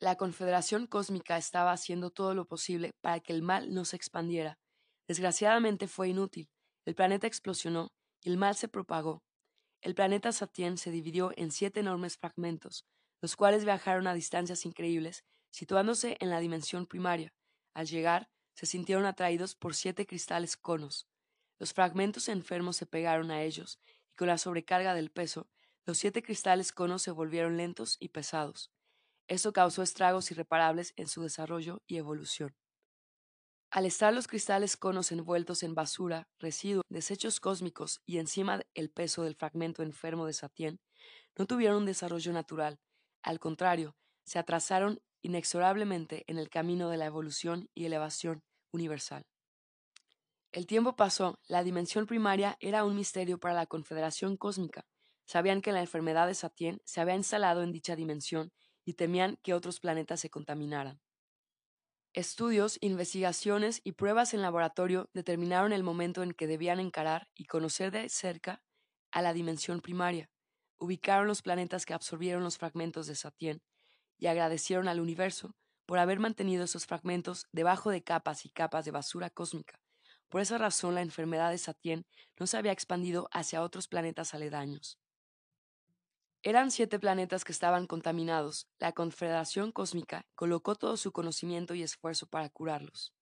[0.00, 4.58] La Confederación Cósmica estaba haciendo todo lo posible para que el mal no se expandiera.
[5.06, 6.50] Desgraciadamente fue inútil.
[6.84, 9.22] El planeta explosionó y el mal se propagó.
[9.80, 12.84] El planeta Satien se dividió en siete enormes fragmentos,
[13.24, 17.32] los cuales viajaron a distancias increíbles, situándose en la dimensión primaria.
[17.72, 21.08] Al llegar, se sintieron atraídos por siete cristales conos.
[21.58, 23.80] Los fragmentos enfermos se pegaron a ellos
[24.12, 25.48] y con la sobrecarga del peso,
[25.86, 28.70] los siete cristales conos se volvieron lentos y pesados.
[29.26, 32.54] Esto causó estragos irreparables en su desarrollo y evolución.
[33.70, 39.22] Al estar los cristales conos envueltos en basura, residuos, desechos cósmicos y encima el peso
[39.22, 40.78] del fragmento enfermo de Satien,
[41.38, 42.78] no tuvieron un desarrollo natural.
[43.24, 49.26] Al contrario, se atrasaron inexorablemente en el camino de la evolución y elevación universal.
[50.52, 54.86] El tiempo pasó, la dimensión primaria era un misterio para la Confederación Cósmica.
[55.24, 58.52] Sabían que la enfermedad de Satien se había instalado en dicha dimensión
[58.84, 61.00] y temían que otros planetas se contaminaran.
[62.12, 67.90] Estudios, investigaciones y pruebas en laboratorio determinaron el momento en que debían encarar y conocer
[67.90, 68.62] de cerca
[69.10, 70.30] a la dimensión primaria.
[70.78, 73.62] Ubicaron los planetas que absorbieron los fragmentos de Satien
[74.18, 75.56] y agradecieron al universo
[75.86, 79.80] por haber mantenido esos fragmentos debajo de capas y capas de basura cósmica
[80.34, 82.08] por esa razón la enfermedad de Satien
[82.40, 84.98] no se había expandido hacia otros planetas aledaños.
[86.42, 88.66] Eran siete planetas que estaban contaminados.
[88.80, 93.14] La Confederación Cósmica colocó todo su conocimiento y esfuerzo para curarlos.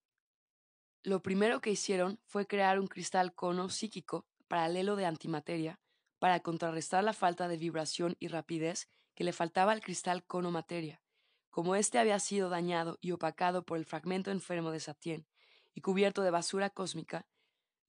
[1.02, 5.81] Lo primero que hicieron fue crear un cristal cono psíquico paralelo de antimateria
[6.22, 11.02] para contrarrestar la falta de vibración y rapidez que le faltaba al cristal cono materia.
[11.50, 15.26] Como éste había sido dañado y opacado por el fragmento enfermo de Satien,
[15.74, 17.26] y cubierto de basura cósmica,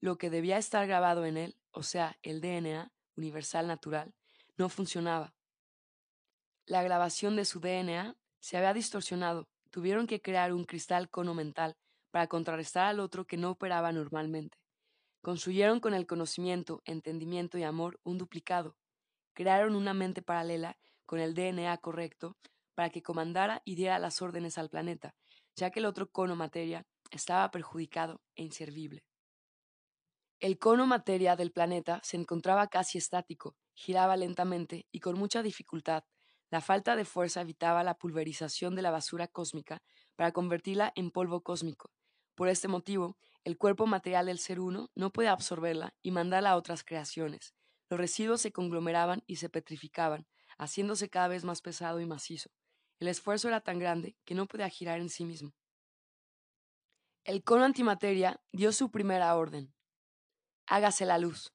[0.00, 4.16] lo que debía estar grabado en él, o sea, el DNA universal natural,
[4.56, 5.32] no funcionaba.
[6.66, 9.48] La grabación de su DNA se había distorsionado.
[9.70, 11.76] Tuvieron que crear un cristal cono mental
[12.10, 14.58] para contrarrestar al otro que no operaba normalmente.
[15.24, 18.76] Construyeron con el conocimiento, entendimiento y amor un duplicado.
[19.32, 22.36] Crearon una mente paralela con el DNA correcto
[22.74, 25.14] para que comandara y diera las órdenes al planeta,
[25.56, 29.06] ya que el otro cono materia estaba perjudicado e inservible.
[30.40, 36.04] El cono materia del planeta se encontraba casi estático, giraba lentamente y con mucha dificultad.
[36.50, 39.82] La falta de fuerza evitaba la pulverización de la basura cósmica
[40.16, 41.90] para convertirla en polvo cósmico.
[42.34, 46.56] Por este motivo, el cuerpo material del ser uno no puede absorberla y mandarla a
[46.56, 47.54] otras creaciones.
[47.90, 50.26] Los residuos se conglomeraban y se petrificaban,
[50.56, 52.50] haciéndose cada vez más pesado y macizo.
[52.98, 55.54] El esfuerzo era tan grande que no podía girar en sí mismo.
[57.24, 59.74] El cono antimateria dio su primera orden.
[60.66, 61.52] Hágase la luz.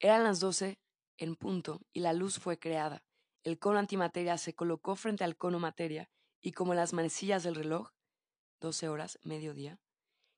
[0.00, 0.80] Eran las doce
[1.18, 3.04] en punto y la luz fue creada.
[3.42, 6.10] El cono antimateria se colocó frente al cono materia
[6.40, 7.90] y como las manecillas del reloj,
[8.60, 9.80] doce horas, mediodía,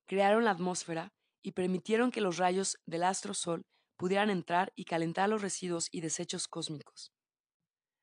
[0.07, 5.28] crearon la atmósfera y permitieron que los rayos del astro sol pudieran entrar y calentar
[5.28, 7.12] los residuos y desechos cósmicos.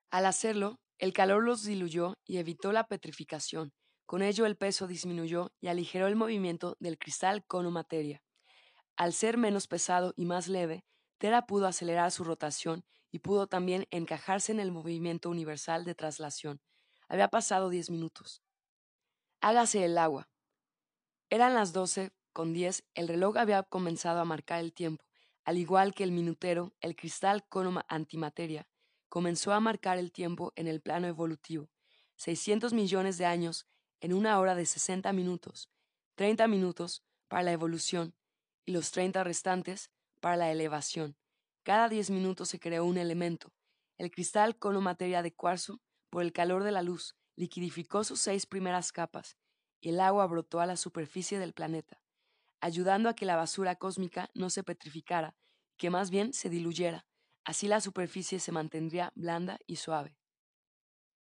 [0.09, 3.73] Al hacerlo, el calor los diluyó y evitó la petrificación,
[4.05, 8.21] con ello el peso disminuyó y aligeró el movimiento del cristal cono materia.
[8.97, 10.83] Al ser menos pesado y más leve,
[11.17, 16.61] Tera pudo acelerar su rotación y pudo también encajarse en el movimiento universal de traslación.
[17.07, 18.41] Había pasado diez minutos.
[19.39, 20.30] Hágase el agua.
[21.33, 25.05] Eran las doce con diez, el reloj había comenzado a marcar el tiempo.
[25.45, 28.67] Al igual que el minutero, el cristal cono antimateria
[29.07, 31.69] comenzó a marcar el tiempo en el plano evolutivo,
[32.17, 33.65] 600 millones de años
[34.01, 35.69] en una hora de 60 minutos,
[36.15, 38.13] 30 minutos para la evolución
[38.65, 41.15] y los 30 restantes para la elevación.
[41.63, 43.53] Cada 10 minutos se creó un elemento.
[43.97, 45.79] El cristal cono materia de cuarzo,
[46.09, 49.37] por el calor de la luz, liquidificó sus seis primeras capas
[49.81, 52.01] y el agua brotó a la superficie del planeta
[52.61, 55.35] ayudando a que la basura cósmica no se petrificara,
[55.77, 57.05] que más bien se diluyera.
[57.43, 60.15] Así la superficie se mantendría blanda y suave.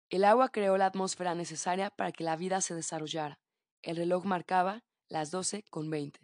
[0.09, 3.39] El agua creó la atmósfera necesaria para que la vida se desarrollara.
[3.81, 6.19] El reloj marcaba las doce con veinte.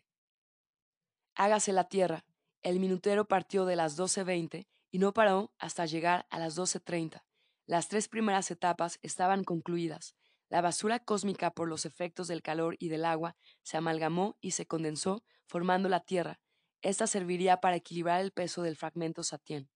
[1.34, 2.24] Hágase la tierra.
[2.62, 6.80] El minutero partió de las doce veinte y no paró hasta llegar a las doce
[6.80, 7.26] treinta.
[7.66, 10.16] Las tres primeras etapas estaban concluidas.
[10.52, 14.66] La basura cósmica por los efectos del calor y del agua se amalgamó y se
[14.66, 16.42] condensó, formando la Tierra.
[16.82, 19.70] Esta serviría para equilibrar el peso del fragmento Satien.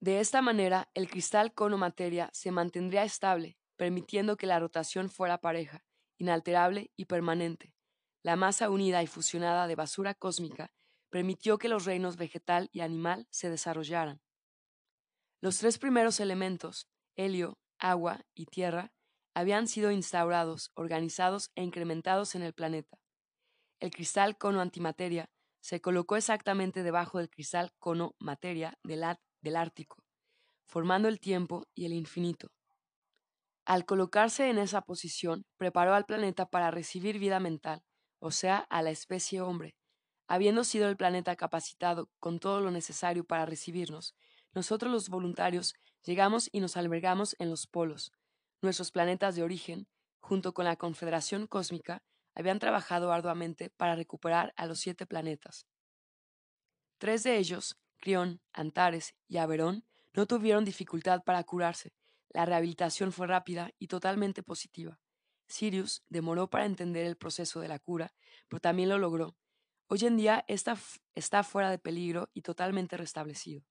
[0.00, 5.38] De esta manera, el cristal cono materia se mantendría estable, permitiendo que la rotación fuera
[5.38, 5.84] pareja,
[6.18, 7.72] inalterable y permanente.
[8.24, 10.72] La masa unida y fusionada de basura cósmica
[11.10, 14.20] permitió que los reinos vegetal y animal se desarrollaran.
[15.40, 18.92] Los tres primeros elementos, helio, agua y tierra,
[19.34, 22.98] habían sido instaurados, organizados e incrementados en el planeta.
[23.78, 29.04] El cristal cono antimateria se colocó exactamente debajo del cristal cono materia del,
[29.40, 30.02] del Ártico,
[30.66, 32.48] formando el tiempo y el infinito.
[33.64, 37.82] Al colocarse en esa posición, preparó al planeta para recibir vida mental,
[38.18, 39.76] o sea, a la especie hombre.
[40.26, 44.14] Habiendo sido el planeta capacitado con todo lo necesario para recibirnos,
[44.54, 45.74] nosotros los voluntarios
[46.04, 48.12] llegamos y nos albergamos en los polos,
[48.62, 49.88] Nuestros planetas de origen,
[50.20, 52.02] junto con la Confederación Cósmica,
[52.34, 55.66] habían trabajado arduamente para recuperar a los siete planetas.
[56.98, 61.94] Tres de ellos, Crión, Antares y Averón, no tuvieron dificultad para curarse.
[62.28, 65.00] La rehabilitación fue rápida y totalmente positiva.
[65.48, 68.14] Sirius demoró para entender el proceso de la cura,
[68.48, 69.36] pero también lo logró.
[69.88, 73.64] Hoy en día está fuera de peligro y totalmente restablecido.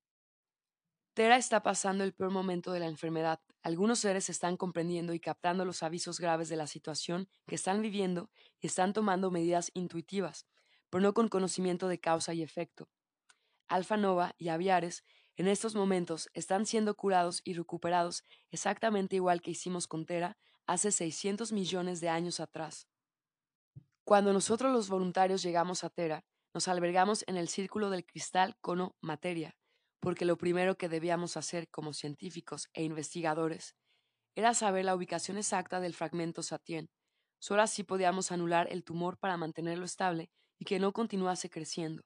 [1.20, 3.42] Tera está pasando el peor momento de la enfermedad.
[3.62, 8.30] Algunos seres están comprendiendo y captando los avisos graves de la situación que están viviendo
[8.62, 10.48] y están tomando medidas intuitivas,
[10.90, 12.88] pero no con conocimiento de causa y efecto.
[13.68, 15.04] Alfa Nova y Aviares
[15.36, 20.90] en estos momentos están siendo curados y recuperados exactamente igual que hicimos con Tera hace
[20.90, 22.88] 600 millones de años atrás.
[24.06, 28.96] Cuando nosotros los voluntarios llegamos a Tera, nos albergamos en el círculo del cristal cono
[29.02, 29.59] materia,
[30.00, 33.76] porque lo primero que debíamos hacer como científicos e investigadores
[34.36, 36.90] era saber la ubicación exacta del fragmento Satien.
[37.40, 42.04] Solo así podíamos anular el tumor para mantenerlo estable y que no continuase creciendo.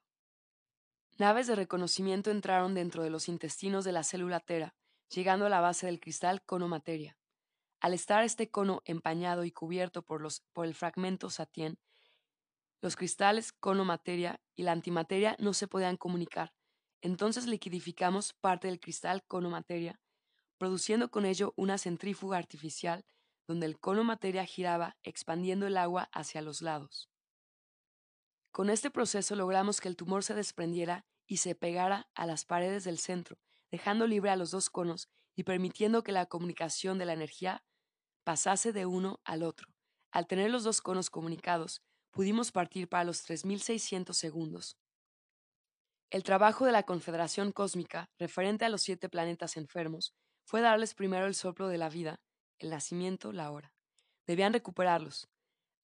[1.18, 4.74] Naves de reconocimiento entraron dentro de los intestinos de la célula tera,
[5.08, 7.16] llegando a la base del cristal cono materia.
[7.80, 11.78] Al estar este cono empañado y cubierto por, los, por el fragmento Satien,
[12.80, 16.52] los cristales cono materia y la antimateria no se podían comunicar,
[17.04, 20.00] entonces liquidificamos parte del cristal cono materia,
[20.56, 23.04] produciendo con ello una centrífuga artificial
[23.46, 27.10] donde el cono materia giraba expandiendo el agua hacia los lados.
[28.52, 32.84] Con este proceso logramos que el tumor se desprendiera y se pegara a las paredes
[32.84, 33.36] del centro,
[33.70, 37.66] dejando libre a los dos conos y permitiendo que la comunicación de la energía
[38.24, 39.68] pasase de uno al otro.
[40.10, 41.82] Al tener los dos conos comunicados,
[42.12, 44.78] pudimos partir para los 3600 segundos.
[46.10, 51.26] El trabajo de la Confederación Cósmica, referente a los siete planetas enfermos, fue darles primero
[51.26, 52.20] el soplo de la vida,
[52.58, 53.72] el nacimiento, la hora.
[54.26, 55.28] Debían recuperarlos.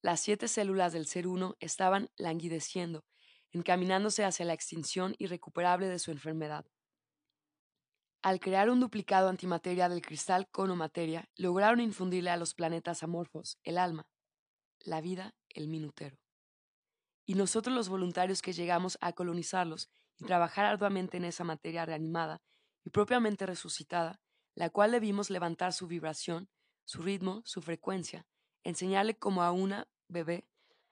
[0.01, 3.03] Las siete células del ser uno estaban languideciendo,
[3.51, 6.65] encaminándose hacia la extinción irrecuperable de su enfermedad.
[8.23, 13.57] Al crear un duplicado antimateria del cristal cono materia, lograron infundirle a los planetas amorfos
[13.63, 14.07] el alma,
[14.79, 16.17] la vida, el minutero.
[17.25, 19.89] Y nosotros los voluntarios que llegamos a colonizarlos
[20.21, 22.43] y trabajar arduamente en esa materia reanimada
[22.83, 24.21] y propiamente resucitada,
[24.53, 26.47] la cual debimos levantar su vibración,
[26.85, 28.27] su ritmo, su frecuencia,
[28.63, 30.47] enseñarle como a una bebé,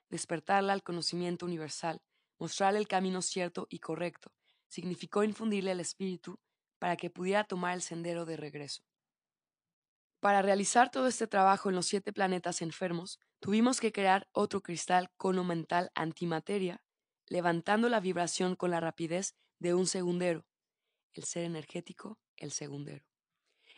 [0.10, 2.02] despertarla al conocimiento universal,
[2.40, 4.32] mostrarle el camino cierto y correcto,
[4.68, 6.40] significó infundirle el espíritu
[6.80, 8.82] para que pudiera tomar el sendero de regreso.
[10.20, 15.12] Para realizar todo este trabajo en los siete planetas enfermos, tuvimos que crear otro cristal
[15.18, 16.82] cono mental antimateria
[17.30, 20.46] levantando la vibración con la rapidez de un segundero,
[21.14, 23.06] el ser energético, el segundero,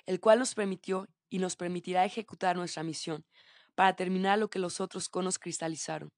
[0.06, 3.26] el cual nos permitió y nos permitirá ejecutar nuestra misión
[3.76, 6.12] para terminar lo que los otros conos cristalizaron.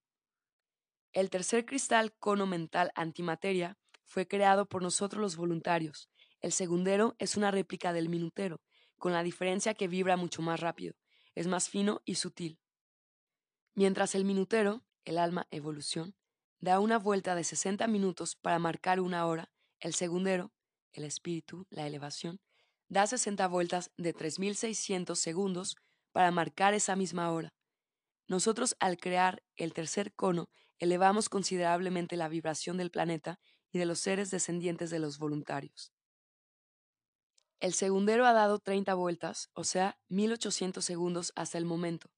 [1.11, 6.09] El tercer cristal cono mental antimateria fue creado por nosotros los voluntarios.
[6.41, 8.61] El segundero es una réplica del minutero,
[8.97, 10.95] con la diferencia que vibra mucho más rápido,
[11.36, 12.59] es más fino y sutil.
[13.75, 16.15] Mientras el minutero, el alma evolución,
[16.64, 19.51] da una vuelta de 60 minutos para marcar una hora,
[19.82, 20.53] el segundero,
[20.93, 22.39] el espíritu, la elevación,
[22.88, 25.76] da 60 vueltas de 3600 segundos
[26.14, 27.53] para marcar esa misma hora.
[28.30, 30.47] Nosotros al crear el tercer cono
[30.78, 33.41] elevamos considerablemente la vibración del planeta
[33.74, 35.91] y de los seres descendientes de los voluntarios.
[37.59, 42.12] El segundero ha dado 30 vueltas, o sea, 1800 segundos hasta el momento,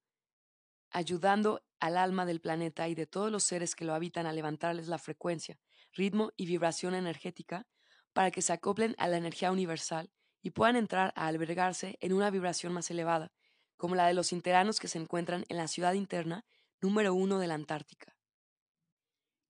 [0.96, 4.88] ayudando al alma del planeta y de todos los seres que lo habitan a levantarles
[4.88, 5.60] la frecuencia,
[5.92, 7.68] ritmo y vibración energética
[8.14, 10.10] para que se acoplen a la energía universal
[10.42, 13.34] y puedan entrar a albergarse en una vibración más elevada,
[13.76, 16.46] como la de los interanos que se encuentran en la ciudad interna
[16.80, 18.16] número uno de la Antártica.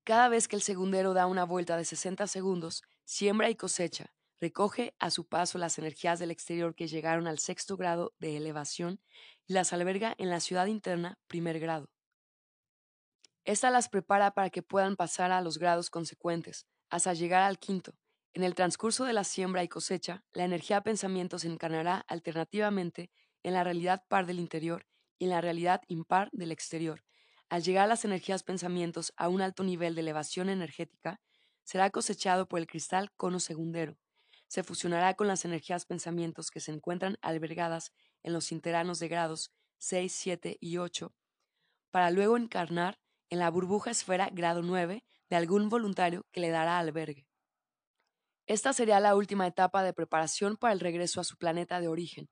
[0.04, 4.96] Cada vez que el segundero da una vuelta de 60 segundos, siembra y cosecha, recoge
[5.00, 9.02] a su paso las energías del exterior que llegaron al sexto grado de elevación
[9.48, 11.90] y las alberga en la ciudad interna primer grado.
[13.46, 17.94] Esta las prepara para que puedan pasar a los grados consecuentes, hasta llegar al quinto.
[18.34, 23.12] En el transcurso de la siembra y cosecha, la energía pensamiento se encarnará alternativamente
[23.44, 24.88] en la realidad par del interior
[25.20, 27.04] y en la realidad impar del exterior.
[27.48, 31.22] Al llegar las energías pensamientos a un alto nivel de elevación energética,
[31.64, 33.98] será cosechado por el cristal cono segundero.
[34.56, 37.92] Se fusionará con las energías pensamientos que se encuentran albergadas
[38.24, 41.14] en los interanos de grados 6, 7 y 8,
[41.92, 42.98] para luego encarnar
[43.30, 47.28] en la burbuja esfera grado 9 de algún voluntario que le dará albergue.
[48.48, 52.30] Esta sería la última etapa de preparación para el regreso a su planeta de origen.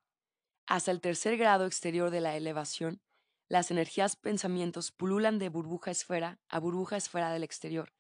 [0.65, 3.01] Hasta el tercer grado exterior de la elevación,
[3.49, 7.91] las energías pensamientos pululan de burbuja esfera a burbuja esfera del exterior.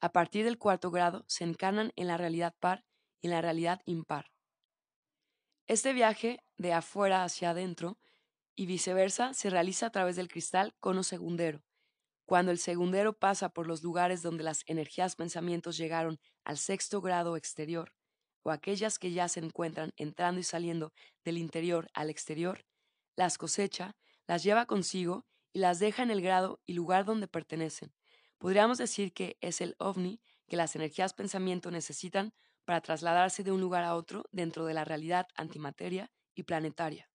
[0.00, 2.84] A partir del cuarto grado se encarnan en la realidad par
[3.24, 4.30] y la realidad impar.
[5.66, 7.98] Este viaje de afuera hacia adentro
[8.54, 11.64] y viceversa se realiza a través del cristal cono segundero.
[12.26, 17.38] Cuando el segundero pasa por los lugares donde las energías pensamientos llegaron al sexto grado
[17.38, 17.94] exterior,
[18.42, 20.92] o aquellas que ya se encuentran entrando y saliendo
[21.24, 22.66] del interior al exterior,
[23.16, 23.96] las cosecha,
[24.26, 27.94] las lleva consigo y las deja en el grado y lugar donde pertenecen.
[28.36, 32.34] Podríamos decir que es el ovni que las energías pensamiento necesitan
[32.64, 37.10] para trasladarse de un lugar a otro dentro de la realidad antimateria y planetaria.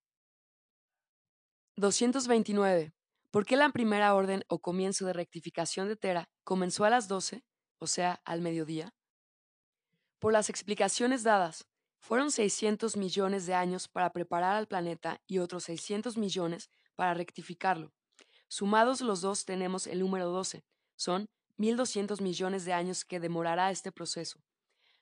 [1.76, 2.92] 229.
[3.30, 7.44] ¿Por qué la primera orden o comienzo de rectificación de Tera comenzó a las 12,
[7.78, 8.92] o sea, al mediodía?
[10.18, 11.66] Por las explicaciones dadas,
[12.00, 17.92] fueron 600 millones de años para preparar al planeta y otros 600 millones para rectificarlo.
[18.48, 20.64] Sumados los dos tenemos el número 12.
[20.96, 24.40] Son 1.200 millones de años que demorará este proceso.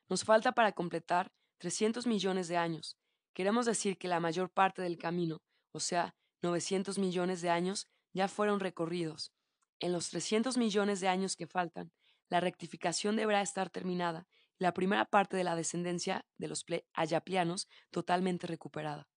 [0.09, 2.97] Nos falta para completar 300 millones de años.
[3.35, 5.43] Queremos decir que la mayor parte del camino,
[5.73, 9.33] o sea, 900 millones de años, ya fueron recorridos.
[9.81, 11.93] En los 300 millones de años que faltan,
[12.29, 14.27] la rectificación deberá estar terminada
[14.59, 19.09] la primera parte de la descendencia de los ayaplianos totalmente recuperada.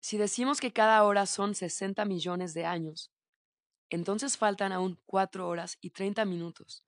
[0.00, 3.12] Si decimos que cada hora son 60 millones de años,
[3.90, 6.82] entonces faltan aún 4 horas y 30 minutos.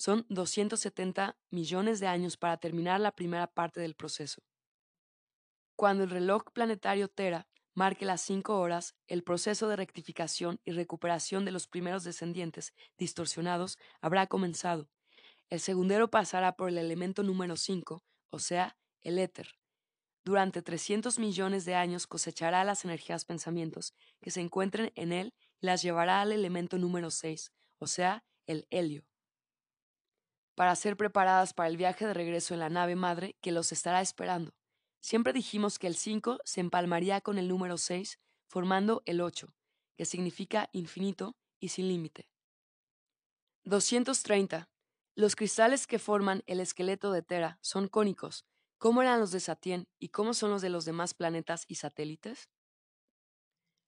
[0.00, 4.40] Son 270 millones de años para terminar la primera parte del proceso.
[5.76, 11.44] Cuando el reloj planetario Tera marque las 5 horas, el proceso de rectificación y recuperación
[11.44, 14.88] de los primeros descendientes distorsionados habrá comenzado
[15.50, 19.48] el segundero pasará por el elemento número 5, o sea, el éter.
[20.24, 25.66] Durante 300 millones de años cosechará las energías pensamientos que se encuentren en él y
[25.66, 29.04] las llevará al elemento número 6, o sea, el helio,
[30.60, 34.02] para ser preparadas para el viaje de regreso en la nave madre que los estará
[34.02, 34.52] esperando.
[35.00, 39.54] Siempre dijimos que el 5 se empalmaría con el número 6, formando el 8,
[39.96, 42.28] que significa infinito y sin límite.
[43.64, 44.68] 230.
[45.14, 48.44] Los cristales que forman el esqueleto de Tera son cónicos.
[48.76, 52.50] ¿Cómo eran los de Satien y cómo son los de los demás planetas y satélites?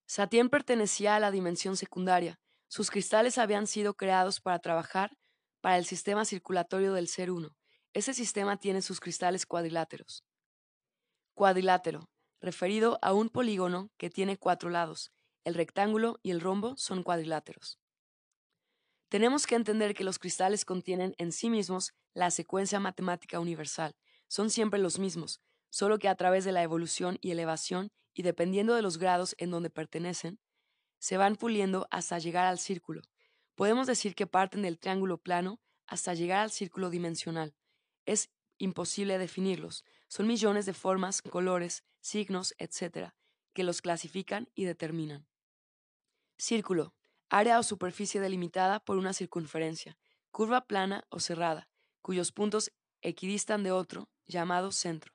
[0.07, 2.41] Satien pertenecía a la dimensión secundaria.
[2.67, 5.19] Sus cristales habían sido creados para trabajar
[5.63, 7.57] para el sistema circulatorio del ser uno.
[7.95, 10.27] Ese sistema tiene sus cristales cuadriláteros.
[11.35, 12.11] Cuadrilátero,
[12.41, 15.13] referido a un polígono que tiene cuatro lados.
[15.45, 17.79] El rectángulo y el rombo son cuadriláteros.
[19.09, 23.95] Tenemos que entender que los cristales contienen en sí mismos la secuencia matemática universal.
[24.27, 25.41] Son siempre los mismos,
[25.71, 29.51] solo que a través de la evolución y elevación, y dependiendo de los grados en
[29.51, 30.41] donde pertenecen,
[30.99, 33.03] se van puliendo hasta llegar al círculo.
[33.55, 37.55] Podemos decir que parten del triángulo plano hasta llegar al círculo dimensional.
[38.05, 39.85] es imposible definirlos.
[40.09, 43.11] Son millones de formas, colores, signos, etc.,
[43.53, 45.27] que los clasifican y determinan.
[46.39, 46.95] Círculo.
[47.29, 49.99] Área o superficie delimitada por una circunferencia.
[50.31, 51.69] Curva plana o cerrada,
[52.03, 55.13] cuyos puntos equidistan de otro, llamado centro.